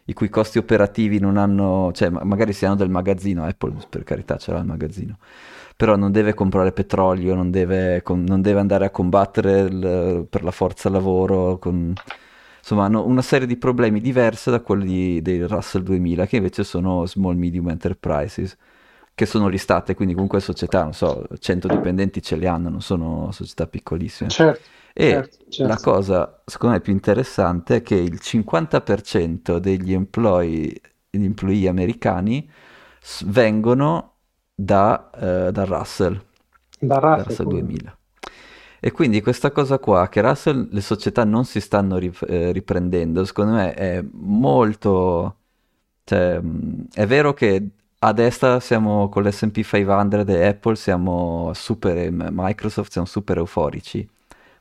[0.05, 4.37] i cui costi operativi non hanno, cioè magari si hanno del magazzino, Apple per carità
[4.37, 5.17] ce l'ha il magazzino,
[5.75, 10.43] però non deve comprare petrolio, non deve, con, non deve andare a combattere il, per
[10.43, 11.93] la forza lavoro, con,
[12.59, 17.05] insomma hanno una serie di problemi diversi da quelli dei Russell 2000 che invece sono
[17.05, 18.57] small medium enterprises
[19.15, 23.31] che sono listate, quindi comunque società, non so, 100 dipendenti ce li hanno, non sono
[23.31, 24.29] società piccolissime.
[24.29, 24.61] Certo.
[24.93, 25.67] E certo, certo.
[25.67, 30.79] la cosa, secondo me, più interessante è che il 50% degli employee,
[31.11, 32.49] employee americani
[33.25, 34.12] vengono
[34.53, 35.09] da,
[35.47, 36.21] eh, da Russell,
[36.79, 37.97] da Russell, Russell 2000.
[38.79, 43.23] E quindi questa cosa qua, che Russell le società non si stanno rip- eh, riprendendo,
[43.25, 45.37] secondo me è molto
[46.05, 46.41] Cioè,
[46.93, 53.07] è vero che a destra siamo con l'S&P 500 e Apple siamo super, Microsoft siamo
[53.07, 54.07] super euforici,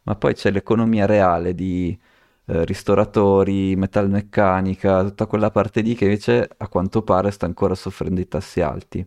[0.05, 1.99] ma poi c'è l'economia reale di
[2.47, 8.20] eh, ristoratori, metalmeccanica, tutta quella parte lì che invece a quanto pare sta ancora soffrendo
[8.20, 9.05] i tassi alti.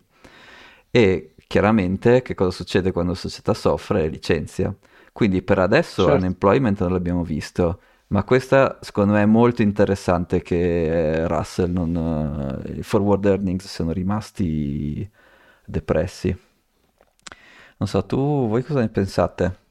[0.96, 4.08] E chiaramente che cosa succede quando la società soffre?
[4.08, 4.74] Licenzia.
[5.12, 6.18] Quindi per adesso certo.
[6.20, 12.62] unemployment non l'abbiamo visto, ma questa secondo me è molto interessante che Russell non...
[12.78, 15.06] i forward earnings siano rimasti
[15.66, 16.30] depressi.
[17.78, 19.65] Non so, tu, voi cosa ne pensate?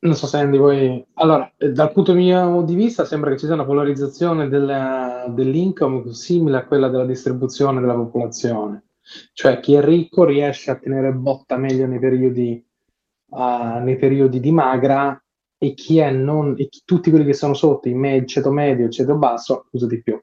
[0.00, 1.04] Non so se Andy voi...
[1.14, 6.12] Allora, eh, dal punto mio di vista sembra che ci sia una polarizzazione della- dell'income
[6.12, 8.84] simile a quella della distribuzione della popolazione.
[9.32, 12.64] Cioè chi è ricco riesce a tenere botta meglio nei periodi,
[13.30, 15.20] uh, nei periodi di magra
[15.56, 16.54] e chi è non...
[16.56, 20.00] e chi- tutti quelli che sono sotto, in me- ceto medio, ceto basso, usa di
[20.00, 20.20] più.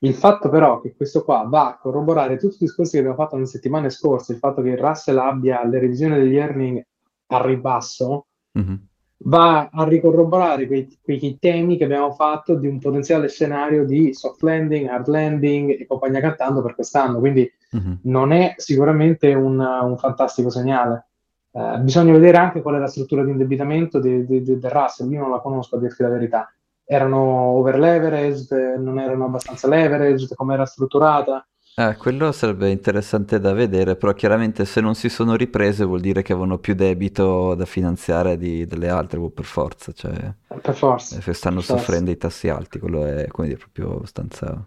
[0.00, 3.34] Il fatto però che questo qua va a corroborare tutti i discorsi che abbiamo fatto
[3.36, 6.82] nelle settimane scorse, il fatto che il Russell abbia le revisioni degli earning
[7.26, 8.89] a ribasso, Mhm
[9.24, 14.42] va a ricorroborare quei, quei, temi che abbiamo fatto di un potenziale scenario di soft
[14.42, 17.18] landing, hard landing e compagnia cantando per quest'anno.
[17.18, 17.98] Quindi uh-huh.
[18.02, 21.06] non è sicuramente un, un fantastico segnale.
[21.52, 25.10] Eh, bisogna vedere anche qual è la struttura di indebitamento del de, de, de Russell.
[25.12, 26.52] Io non la conosco a dirti la verità.
[26.84, 31.46] Erano over leveraged, non erano abbastanza leveraged, come era strutturata.
[31.80, 36.20] Eh, quello sarebbe interessante da vedere, però chiaramente se non si sono riprese vuol dire
[36.20, 40.12] che avevano più debito da finanziare di, delle altre, boh, per forza, cioè,
[40.60, 41.16] per forza.
[41.16, 42.10] Eh, stanno per soffrendo forza.
[42.10, 44.62] i tassi alti, quello è come dire, proprio abbastanza...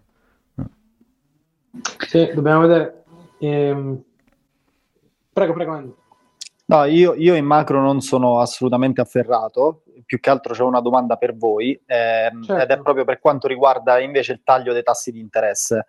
[0.56, 0.70] No.
[2.00, 3.04] Sì, dobbiamo vedere.
[3.38, 4.04] Ehm...
[5.32, 5.94] Prego, prego Andy.
[6.66, 11.18] No, io, io, in macro non sono assolutamente afferrato, più che altro c'è una domanda
[11.18, 12.64] per voi, ehm, certo.
[12.64, 15.86] ed è proprio per quanto riguarda invece il taglio dei tassi di interesse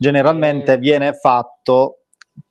[0.00, 2.04] generalmente viene fatto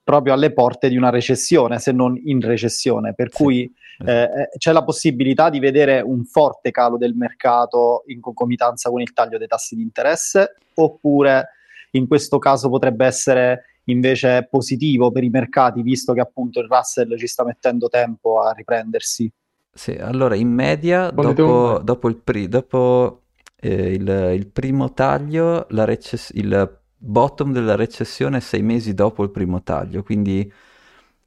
[0.03, 3.35] proprio alle porte di una recessione, se non in recessione, per sì.
[3.35, 3.73] cui
[4.05, 9.01] eh, eh, c'è la possibilità di vedere un forte calo del mercato in concomitanza con
[9.01, 11.49] il taglio dei tassi di interesse, oppure
[11.91, 17.17] in questo caso potrebbe essere invece positivo per i mercati, visto che appunto il Russell
[17.17, 19.31] ci sta mettendo tempo a riprendersi.
[19.73, 23.23] Sì, allora in media, dopo, dopo, il, pri- dopo
[23.59, 29.31] eh, il, il, primo taglio, la recess- il bottom della recessione sei mesi dopo il
[29.31, 30.51] primo taglio, quindi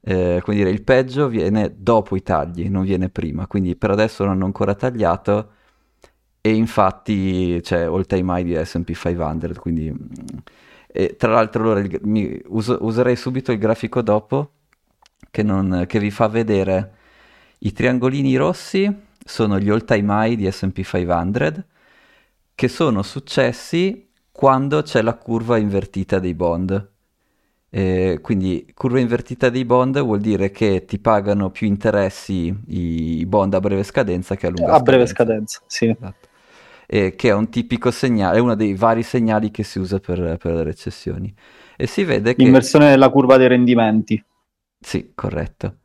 [0.05, 4.23] eh, come dire, il peggio viene dopo i tagli, non viene prima, quindi per adesso
[4.23, 5.51] non hanno ancora tagliato
[6.41, 9.89] e infatti c'è all time high di S&P 500, quindi...
[9.91, 10.37] Mm,
[10.95, 14.51] e tra l'altro allora il, mi, uso, userei subito il grafico dopo
[15.31, 16.93] che, non, che vi fa vedere
[17.59, 18.93] i triangolini rossi
[19.25, 21.65] sono gli all time high di S&P 500
[22.53, 26.89] che sono successi quando c'è la curva invertita dei bond.
[27.69, 33.53] Eh, quindi curva invertita dei bond vuol dire che ti pagano più interessi i bond
[33.53, 34.81] a breve scadenza che a lunga a scadenza.
[34.81, 35.85] A breve scadenza, sì.
[35.87, 36.27] Esatto.
[36.85, 40.37] Eh, che è un tipico segnale, è uno dei vari segnali che si usa per,
[40.37, 41.33] per le recessioni.
[41.77, 42.43] E si vede che...
[42.43, 44.23] L'inversione della curva dei rendimenti.
[44.79, 45.77] Sì, corretto.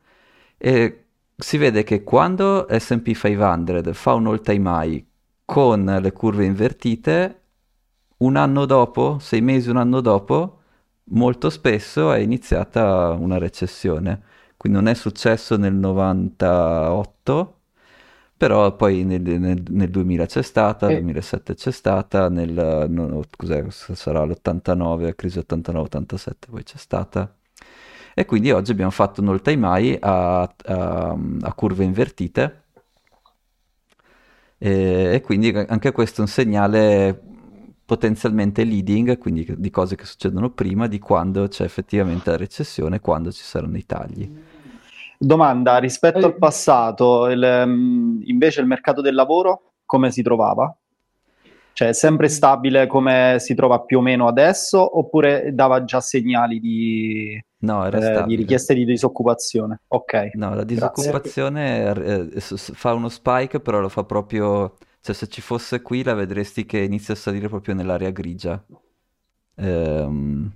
[0.57, 5.05] E si vede che quando S&P 500 fa un all time high
[5.45, 7.38] con le curve invertite
[8.19, 10.59] un anno dopo, sei mesi, un anno dopo,
[11.11, 14.23] molto spesso è iniziata una recessione.
[14.57, 17.59] Quindi non è successo nel 98,
[18.35, 23.65] però poi nel, nel, nel 2000 c'è stata, nel 2007 c'è stata, nel no, cos'è,
[23.69, 27.33] sarà l'89, crisi 89-87 poi c'è stata.
[28.13, 32.63] E quindi oggi abbiamo fatto un all time high a, a, a curve invertite.
[34.57, 37.28] E, e, quindi anche questo è un segnale
[37.89, 43.31] potenzialmente leading, quindi di cose che succedono prima di quando c'è effettivamente la recessione, quando
[43.31, 44.31] ci saranno i tagli.
[45.17, 50.71] Domanda, rispetto al passato, il, mm, invece il mercato del lavoro come si trovava?
[51.73, 56.59] Cioè è sempre stabile come si trova più o meno adesso oppure dava già segnali
[56.59, 59.81] di, no, eh, di richieste di disoccupazione?
[59.87, 60.29] Ok.
[60.33, 65.81] No, la disoccupazione eh, fa uno spike, però lo fa proprio cioè, se ci fosse
[65.81, 68.61] qui la vedresti che inizia a salire proprio nell'area grigia.
[69.55, 70.51] Ehm,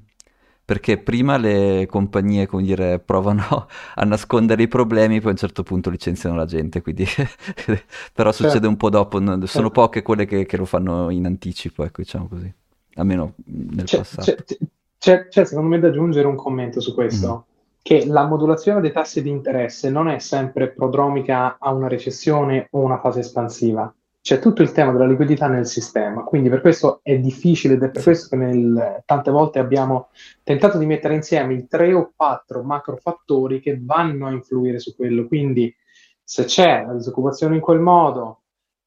[0.65, 5.63] perché prima le compagnie, come dire, provano a nascondere i problemi, poi a un certo
[5.63, 7.05] punto licenziano la gente, quindi...
[8.13, 8.67] però succede certo.
[8.69, 9.69] un po' dopo, sono certo.
[9.69, 12.53] poche quelle che, che, lo fanno in anticipo, ecco, diciamo così,
[12.95, 14.23] almeno nel c'è, passato.
[14.23, 14.57] C'è,
[14.97, 17.77] c'è, c'è, secondo me da aggiungere un commento su questo, mm.
[17.81, 22.79] che la modulazione dei tassi di interesse non è sempre prodromica a una recessione o
[22.79, 23.93] una fase espansiva
[24.23, 27.91] c'è tutto il tema della liquidità nel sistema, quindi per questo è difficile ed è
[27.91, 30.11] per questo che nel, tante volte abbiamo
[30.43, 34.95] tentato di mettere insieme i tre o quattro macro fattori che vanno a influire su
[34.95, 35.27] quello.
[35.27, 35.75] Quindi
[36.23, 38.43] se c'è la disoccupazione in quel modo,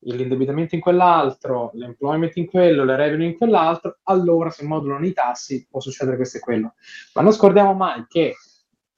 [0.06, 5.66] l'indebitamento in quell'altro, l'employment in quello, le revenue in quell'altro, allora se modulano i tassi
[5.68, 6.72] può succedere questo e quello.
[7.12, 8.36] Ma non scordiamo mai che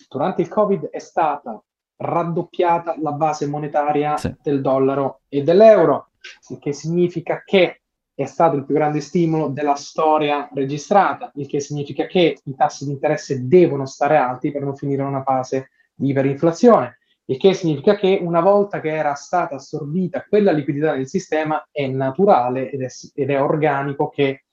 [0.09, 1.61] durante il Covid è stata
[1.97, 4.33] raddoppiata la base monetaria sì.
[4.41, 6.11] del dollaro e dell'euro
[6.49, 7.83] il che significa che
[8.15, 12.85] è stato il più grande stimolo della storia registrata, il che significa che i tassi
[12.85, 17.53] di interesse devono stare alti per non finire in una fase di iperinflazione, il che
[17.53, 22.83] significa che una volta che era stata assorbita quella liquidità del sistema è naturale ed
[22.83, 24.45] è, ed è organico che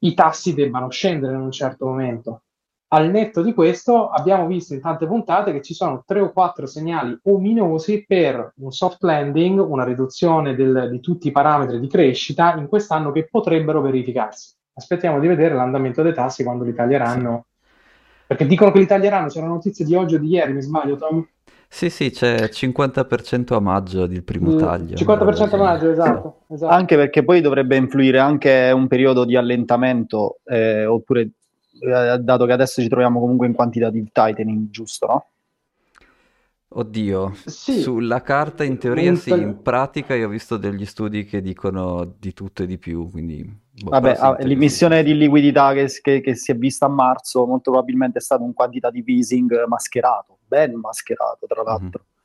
[0.00, 2.42] i tassi debbano scendere in un certo momento.
[2.90, 6.64] Al netto di questo abbiamo visto in tante puntate che ci sono tre o quattro
[6.64, 12.54] segnali ominosi per un soft landing, una riduzione del, di tutti i parametri di crescita
[12.56, 14.54] in quest'anno che potrebbero verificarsi.
[14.72, 17.48] Aspettiamo di vedere l'andamento dei tassi quando li taglieranno.
[18.26, 20.96] Perché dicono che li taglieranno, c'è una notizia di oggi o di ieri, mi sbaglio
[20.96, 21.26] Tom?
[21.70, 24.94] Sì, sì, c'è 50% a maggio del primo mm, taglio.
[24.94, 30.38] 50% a maggio, esatto, esatto, Anche perché poi dovrebbe influire anche un periodo di allentamento
[30.44, 31.32] eh, oppure
[32.20, 35.26] dato che adesso ci troviamo comunque in quantitative tightening, giusto, no?
[36.70, 37.80] Oddio, sì.
[37.80, 42.34] sulla carta in teoria sì, in pratica io ho visto degli studi che dicono di
[42.34, 43.42] tutto e di più, quindi...
[43.82, 47.70] Boh, Vabbè, ah, l'emissione di liquidità che, che, che, si è vista a marzo molto
[47.70, 52.04] probabilmente è stato un quantitative easing mascherato, ben mascherato tra l'altro.
[52.04, 52.17] Mm-hmm.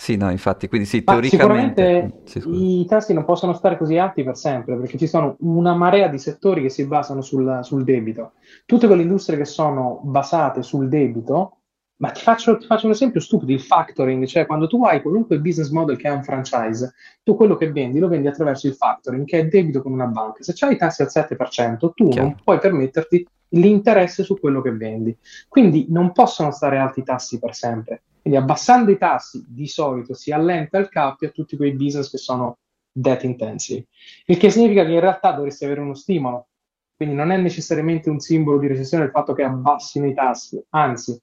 [0.00, 2.22] Sì, no, infatti, quindi sì, teoricamente...
[2.24, 5.74] Sicuramente sì, i tassi non possono stare così alti per sempre, perché ci sono una
[5.74, 8.34] marea di settori che si basano sul, sul debito.
[8.64, 11.56] Tutte quelle industrie che sono basate sul debito,
[11.96, 15.40] ma ti faccio, ti faccio, un esempio stupido, il factoring, cioè quando tu hai qualunque
[15.40, 16.94] business model che ha un franchise,
[17.24, 20.44] tu quello che vendi lo vendi attraverso il factoring, che è debito con una banca.
[20.44, 22.28] Se hai i tassi al 7%, tu Chiaro.
[22.28, 25.16] non puoi permetterti l'interesse su quello che vendi.
[25.48, 28.02] Quindi non possono stare alti i tassi per sempre.
[28.28, 32.18] Quindi abbassando i tassi di solito si allenta il cappio a tutti quei business che
[32.18, 32.58] sono
[32.92, 33.86] debt intensive,
[34.26, 36.48] il che significa che in realtà dovresti avere uno stimolo.
[36.94, 41.18] Quindi non è necessariamente un simbolo di recessione il fatto che abbassino i tassi, anzi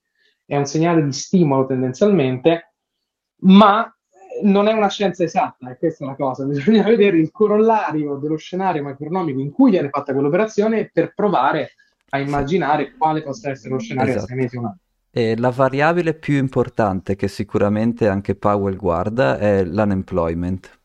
[0.47, 2.73] è un segnale di stimolo tendenzialmente,
[3.41, 3.87] ma
[4.41, 8.37] non è una scienza esatta, e questa è la cosa, bisogna vedere il corollario dello
[8.37, 11.73] scenario macroeconomico in cui viene fatta quell'operazione per provare
[12.09, 14.25] a immaginare quale possa essere lo scenario esatto.
[14.25, 14.79] a sei mesi o un anno.
[15.17, 20.77] E la variabile più importante che sicuramente anche Powell guarda è l'unemployment.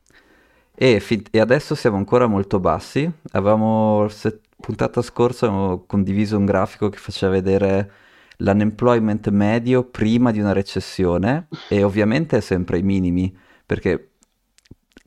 [0.73, 3.11] E, fi- e adesso siamo ancora molto bassi.
[3.33, 7.91] Avevamo, se- puntata scorsa, abbiamo condiviso un grafico che faceva vedere
[8.37, 14.13] l'unemployment medio prima di una recessione e ovviamente è sempre ai minimi, perché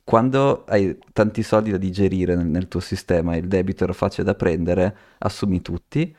[0.04, 4.24] quando hai tanti soldi da digerire nel, nel tuo sistema e il debito era facile
[4.24, 6.14] da prendere, assumi tutti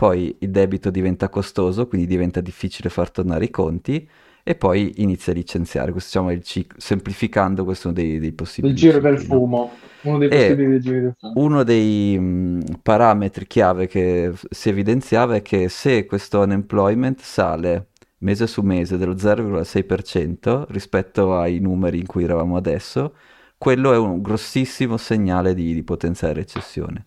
[0.00, 4.08] poi il debito diventa costoso, quindi diventa difficile far tornare i conti
[4.42, 5.92] e poi inizia a licenziare.
[5.92, 8.72] Questo diciamo, è il ciclo, semplificando, questo è uno dei, dei possibili.
[8.72, 9.70] Il giro del fumo.
[10.00, 11.32] Uno dei possibili giri del fumo.
[11.36, 17.88] Uno dei mh, parametri chiave che si evidenziava è che se questo unemployment sale
[18.20, 23.16] mese su mese dello 0,6% rispetto ai numeri in cui eravamo adesso,
[23.58, 27.04] quello è un grossissimo segnale di, di potenziale recessione.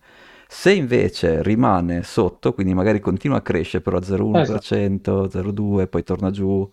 [0.56, 5.50] Se invece rimane sotto, quindi magari continua a crescere però a 0,1%, esatto.
[5.50, 6.72] 0,2%, poi torna giù,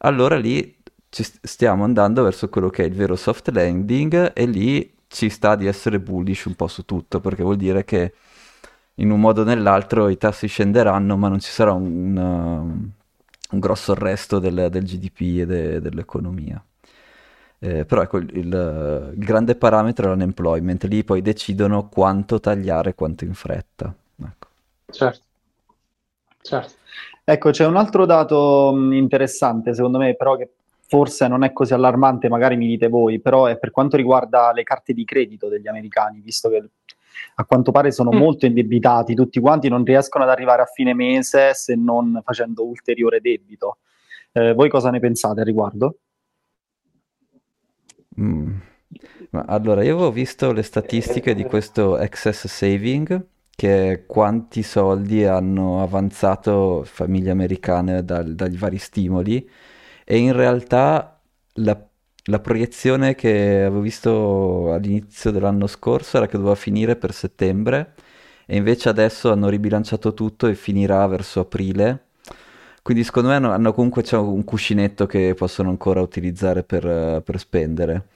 [0.00, 0.76] allora lì
[1.08, 5.56] ci stiamo andando verso quello che è il vero soft landing e lì ci sta
[5.56, 8.12] di essere bullish un po' su tutto, perché vuol dire che
[8.96, 12.90] in un modo o nell'altro i tassi scenderanno, ma non ci sarà un, un,
[13.50, 16.62] un grosso arresto del, del GDP e de, dell'economia.
[17.58, 22.94] Eh, però ecco, il, il, il, grande parametro è l'unemployment, lì poi decidono quanto tagliare,
[22.94, 23.94] quanto in fretta.
[24.22, 24.48] Ecco.
[24.90, 25.24] Certo.
[26.42, 26.74] certo.
[27.24, 30.50] Ecco, c'è un altro dato interessante, secondo me, però che
[30.86, 34.62] forse non è così allarmante, magari mi dite voi, però è per quanto riguarda le
[34.62, 36.68] carte di credito degli americani, visto che
[37.36, 38.16] a quanto pare sono mm.
[38.16, 43.20] molto indebitati, tutti quanti non riescono ad arrivare a fine mese se non facendo ulteriore
[43.20, 43.78] debito.
[44.32, 45.96] Eh, voi cosa ne pensate a riguardo?
[48.20, 48.58] Mm.
[49.32, 55.82] Allora, io avevo visto le statistiche di questo excess saving, che è quanti soldi hanno
[55.82, 59.48] avanzato famiglie americane dal- dagli vari stimoli,
[60.04, 61.20] e in realtà
[61.54, 61.88] la,
[62.24, 67.94] la proiezione che avevo visto all'inizio dell'anno scorso era che doveva finire per settembre,
[68.46, 72.05] e invece adesso hanno ribilanciato tutto e finirà verso aprile.
[72.86, 77.36] Quindi secondo me hanno, hanno comunque c'è un cuscinetto che possono ancora utilizzare per, per
[77.40, 78.06] spendere.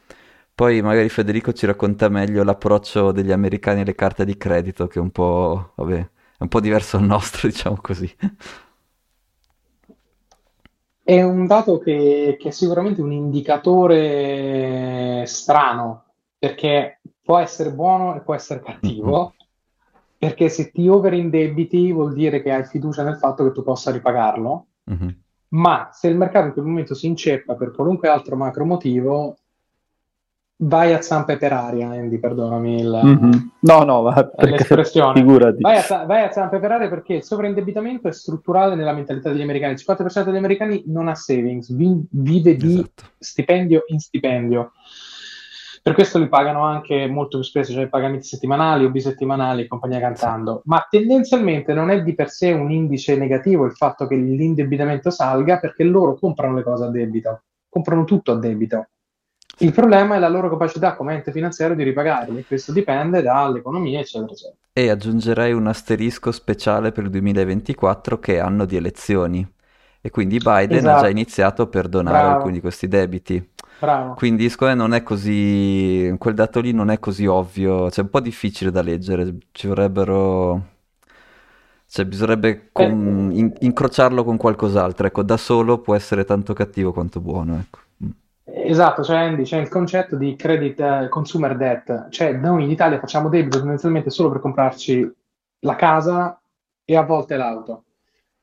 [0.54, 5.02] Poi magari Federico ci racconta meglio l'approccio degli americani alle carte di credito, che è
[5.02, 6.08] un po', vabbè, è
[6.38, 8.14] un po' diverso dal nostro, diciamo così.
[11.02, 16.04] È un dato che, che è sicuramente un indicatore strano,
[16.38, 19.34] perché può essere buono e può essere cattivo.
[20.20, 23.90] perché se ti over indebiti vuol dire che hai fiducia nel fatto che tu possa
[23.90, 25.08] ripagarlo, mm-hmm.
[25.48, 29.38] ma se il mercato in quel momento si inceppa per qualunque altro macro motivo,
[30.56, 33.30] vai a zampe per aria, Andy, perdonami il, mm-hmm.
[33.60, 35.18] no, no, va, l'espressione.
[35.18, 35.62] Figurati.
[35.62, 39.40] Vai a, vai a zampe per aria perché il sovraindebitamento è strutturale nella mentalità degli
[39.40, 39.72] americani.
[39.72, 43.04] Il 50% degli americani non ha savings, vi, vive di esatto.
[43.18, 44.72] stipendio in stipendio.
[45.82, 49.98] Per questo li pagano anche molto più spesso, cioè pagamenti settimanali o bisettimanali e compagnia
[49.98, 50.62] cantando.
[50.66, 55.58] Ma tendenzialmente non è di per sé un indice negativo il fatto che l'indebitamento salga
[55.58, 58.86] perché loro comprano le cose a debito, comprano tutto a debito
[59.62, 64.32] il problema è la loro capacità come ente finanziario di ripagarli, questo dipende dall'economia, eccetera,
[64.32, 64.56] eccetera.
[64.72, 69.46] E aggiungerei un asterisco speciale per il 2024 che è anno di elezioni.
[70.00, 70.78] E quindi Biden esatto.
[70.78, 71.10] ha già esatto.
[71.10, 72.36] iniziato a perdonare Bravo.
[72.36, 73.50] alcuni di questi debiti.
[73.80, 74.14] Bravo.
[74.14, 78.02] Quindi secondo me non è così, quel dato lì non è così ovvio, cioè è
[78.02, 80.66] un po' difficile da leggere, ci vorrebbero,
[81.86, 83.30] cioè bisognerebbe con...
[83.32, 83.38] Eh.
[83.38, 87.78] in- incrociarlo con qualcos'altro, ecco, da solo può essere tanto cattivo quanto buono, ecco.
[88.44, 92.98] Esatto, cioè Andy, c'è il concetto di credit uh, consumer debt, cioè noi in Italia
[92.98, 95.10] facciamo debito tendenzialmente solo per comprarci
[95.60, 96.38] la casa
[96.84, 97.84] e a volte l'auto.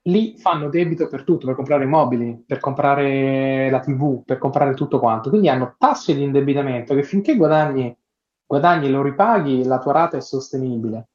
[0.07, 4.73] Lì fanno debito per tutto, per comprare i mobili, per comprare la TV, per comprare
[4.73, 5.29] tutto quanto.
[5.29, 7.95] Quindi hanno tassi di indebitamento che finché guadagni,
[8.45, 11.09] guadagni e lo ripaghi, la tua rata è sostenibile.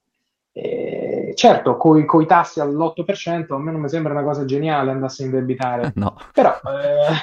[0.54, 5.22] Eh, certo, con i tassi all'8% a me non mi sembra una cosa geniale andarsi
[5.22, 5.92] a indebitare.
[5.96, 6.14] No.
[6.34, 6.50] Però,
[6.82, 7.14] eh,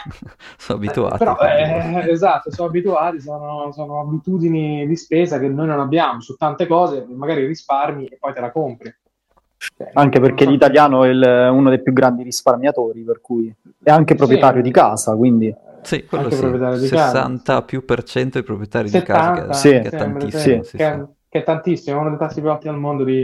[0.57, 1.17] sono abituati.
[1.19, 6.35] Però, eh, esatto, sono abituati, sono, sono, abitudini di spesa che noi non abbiamo su
[6.35, 8.91] tante cose, magari risparmi e poi te la compri.
[9.59, 10.51] Cioè, anche perché so.
[10.51, 13.53] l'italiano è il, uno dei più grandi risparmiatori, per cui
[13.83, 14.63] è anche proprietario sì.
[14.63, 15.53] di casa, quindi...
[15.81, 16.87] Sì, quello sì.
[16.87, 17.61] 60 casa.
[17.63, 20.63] più per cento dei proprietari 70, di casa, che, sì, che è tantissimo.
[20.63, 23.23] Sì, che, che è tantissimo, è uno dei tassi più alti al mondo di,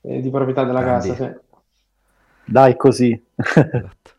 [0.00, 1.08] eh, di proprietà della Grandi.
[1.10, 1.26] casa.
[1.26, 1.34] Sì.
[2.44, 3.24] Dai, così.
[3.36, 4.15] esatto.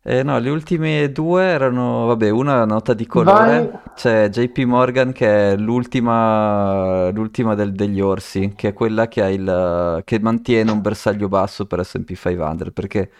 [0.00, 3.80] Eh, no, le ultime due erano, vabbè, una nota di colore, Vai.
[3.94, 10.00] c'è JP Morgan che è l'ultima, l'ultima del, degli orsi, che è quella che, il,
[10.04, 13.10] che mantiene un bersaglio basso per S&P 500, perché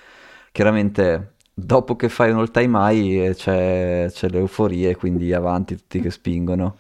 [0.51, 5.77] chiaramente dopo che fai un all time high eh, c'è, c'è l'euforia e quindi avanti
[5.77, 6.79] tutti che spingono.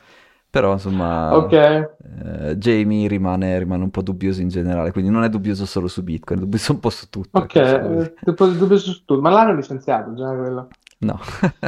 [0.50, 1.86] Però insomma, okay.
[2.24, 6.02] eh, Jamie rimane, rimane, un po' dubbioso in generale, quindi non è dubbioso solo su
[6.02, 7.38] Bitcoin, è dubbioso un po' su tutto.
[7.38, 10.68] Ok, è dubbioso su tutto, ma l'hanno licenziato già quello.
[11.00, 11.20] No.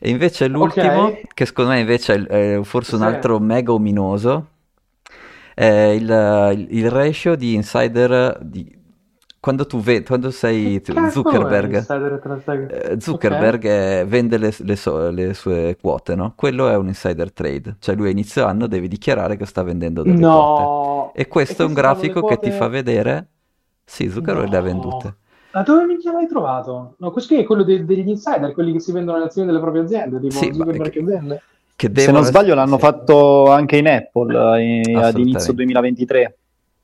[0.00, 1.22] e invece l'ultimo, okay.
[1.32, 4.48] che secondo me invece è, forse un altro mega ominoso,
[5.54, 8.76] è il, il ratio di insider di,
[9.44, 11.84] quando tu vedi, quando sei Zuckerberg,
[12.70, 14.04] eh, Zuckerberg okay.
[14.06, 16.32] vende le, le, so, le, sue quote, no?
[16.34, 20.02] Quello è un insider trade, cioè lui a inizio anno deve dichiarare che sta vendendo
[20.02, 21.10] delle no.
[21.12, 21.20] quote.
[21.20, 22.38] E questo e è un grafico quote...
[22.38, 23.26] che ti fa vedere,
[23.84, 24.50] sì, Zuckerberg no.
[24.50, 25.14] le ha vendute.
[25.52, 26.94] Ma dove minchia l'hai trovato?
[26.96, 29.82] No, questo è quello de- degli insider, quelli che si vendono le azioni delle proprie
[29.82, 31.42] aziende, tipo sì, Zuckerberg che, che vende.
[31.76, 32.80] Se non sbaglio l'hanno sì.
[32.80, 36.38] fatto anche in Apple eh, ad inizio 2023.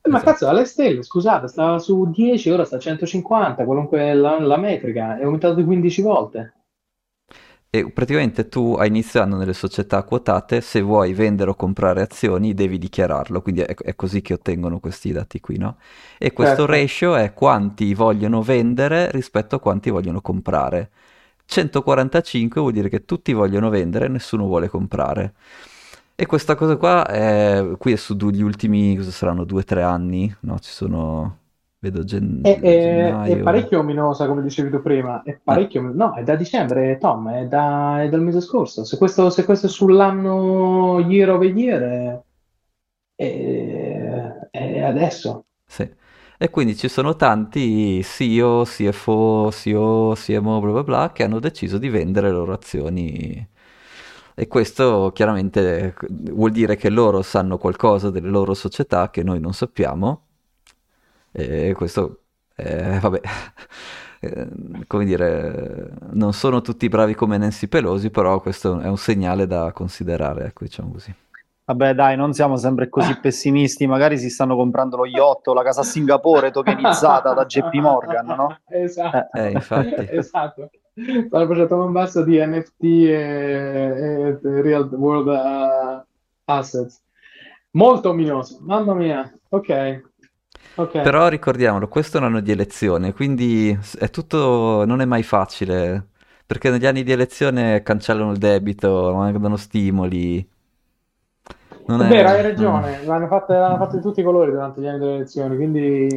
[0.09, 0.31] Ma esatto.
[0.31, 5.17] cazzo, alle stelle, scusate, stava su 10, ora sta a 150, qualunque la, la metrica,
[5.17, 6.53] è aumentato di 15 volte.
[7.73, 13.41] E praticamente tu anno nelle società quotate, se vuoi vendere o comprare azioni, devi dichiararlo,
[13.41, 15.77] quindi è, è così che ottengono questi dati qui, no?
[16.17, 16.71] E questo certo.
[16.71, 20.89] ratio è quanti vogliono vendere rispetto a quanti vogliono comprare.
[21.45, 25.33] 145 vuol dire che tutti vogliono vendere e nessuno vuole comprare.
[26.21, 29.81] E questa cosa qua è, qui è su gli ultimi, cosa saranno, due o tre
[29.81, 30.59] anni, no?
[30.59, 31.37] Ci sono,
[31.79, 33.37] vedo gen- è, gennaio.
[33.37, 35.93] È parecchio ominosa, come dicevi tu prima, è parecchio, eh.
[35.95, 38.83] no, è da dicembre, Tom, è, da, è dal mese scorso.
[38.83, 42.21] Se questo, se questo è sull'anno year over year,
[43.15, 45.45] è, è adesso.
[45.65, 45.91] Sì.
[46.37, 51.79] E quindi ci sono tanti CEO, CFO, CEO, CMO, bla bla bla, che hanno deciso
[51.79, 53.49] di vendere le loro azioni
[54.41, 59.53] e questo chiaramente vuol dire che loro sanno qualcosa delle loro società che noi non
[59.53, 60.23] sappiamo
[61.31, 62.23] e questo,
[62.55, 63.21] eh, vabbè,
[64.19, 64.47] eh,
[64.87, 69.71] come dire, non sono tutti bravi come Nancy Pelosi, però questo è un segnale da
[69.73, 71.13] considerare, ecco, diciamo così.
[71.65, 73.85] Vabbè, dai, non siamo sempre così pessimisti.
[73.85, 78.25] Magari si stanno comprando lo yacht o la casa a Singapore tokenizzata da JP Morgan,
[78.25, 78.57] no?
[78.67, 79.37] Esatto.
[79.37, 80.07] Eh, infatti.
[80.09, 80.71] esatto.
[80.93, 86.05] Stanno facendo un basso di NFT e, e Real World uh,
[86.45, 87.01] Assets.
[87.71, 89.33] Molto ominoso, mamma mia.
[89.49, 90.09] Ok.
[90.75, 91.01] Ok.
[91.01, 96.07] Però ricordiamolo, questo è un anno di elezione, quindi è tutto, non è mai facile,
[96.45, 100.47] perché negli anni di elezione cancellano il debito, mandano stimoli.
[101.87, 102.07] Non è...
[102.07, 102.43] vero, hai mm.
[102.43, 106.07] ragione, l'hanno fatta, l'hanno fatta di tutti i colori durante gli anni delle elezioni, quindi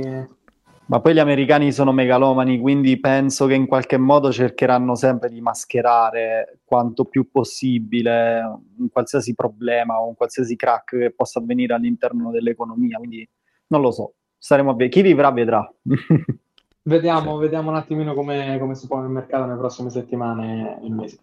[0.87, 5.41] Ma poi gli americani sono megalomani, quindi penso che in qualche modo cercheranno sempre di
[5.41, 8.43] mascherare quanto più possibile
[8.76, 12.99] un qualsiasi problema o un qualsiasi crack che possa avvenire all'interno dell'economia.
[12.99, 13.26] Quindi
[13.68, 14.91] non lo so, staremo a vedere.
[14.91, 15.72] Chi vivrà vedrà.
[16.82, 21.18] vediamo, vediamo un attimino come, come si pone il mercato nelle prossime settimane e mesi.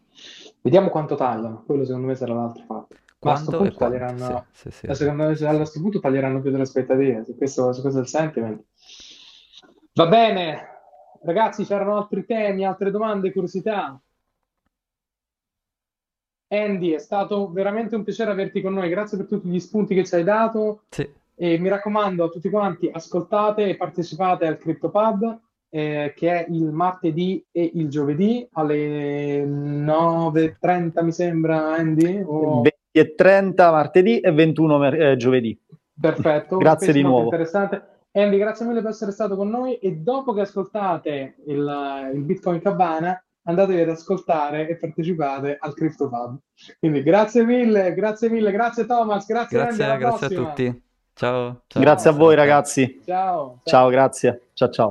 [0.61, 2.95] Vediamo quanto tagliano, quello secondo me sarà l'altro fatto.
[3.21, 4.95] Ma a e punto taglieranno, Sì, sì, sì.
[4.95, 8.07] secondo me a questo punto taglieranno più delle aspettative, su questo, su questo è il
[8.07, 8.63] sentiment.
[9.93, 10.67] Va bene,
[11.23, 13.99] ragazzi, c'erano altri temi, altre domande, curiosità?
[16.47, 20.05] Andy, è stato veramente un piacere averti con noi, grazie per tutti gli spunti che
[20.05, 21.09] ci hai dato Sì.
[21.35, 25.39] e mi raccomando a tutti quanti, ascoltate e partecipate al CryptoPub
[25.69, 32.21] eh, che è il martedì e il giovedì alle 9.30 mi sembra, Andy?
[32.25, 35.57] O- 20 e 30 martedì e 21 mer- eh, giovedì.
[35.99, 37.23] Perfetto, Grazie di nuovo.
[37.23, 37.99] interessante.
[38.13, 42.61] Andy, grazie mille per essere stato con noi e dopo che ascoltate il, il Bitcoin
[42.61, 46.37] Cabana andatevi ad ascoltare e partecipate al CryptoPub.
[46.79, 50.83] Quindi grazie mille, grazie mille, grazie Thomas, grazie Andy, Grazie, alla grazie a tutti.
[51.13, 51.61] Ciao.
[51.67, 51.81] ciao.
[51.81, 52.43] Grazie a voi Ciao.
[52.43, 53.01] ragazzi.
[53.05, 53.59] Ciao.
[53.63, 54.41] Ciao, grazie.
[54.53, 54.89] Ciao ciao.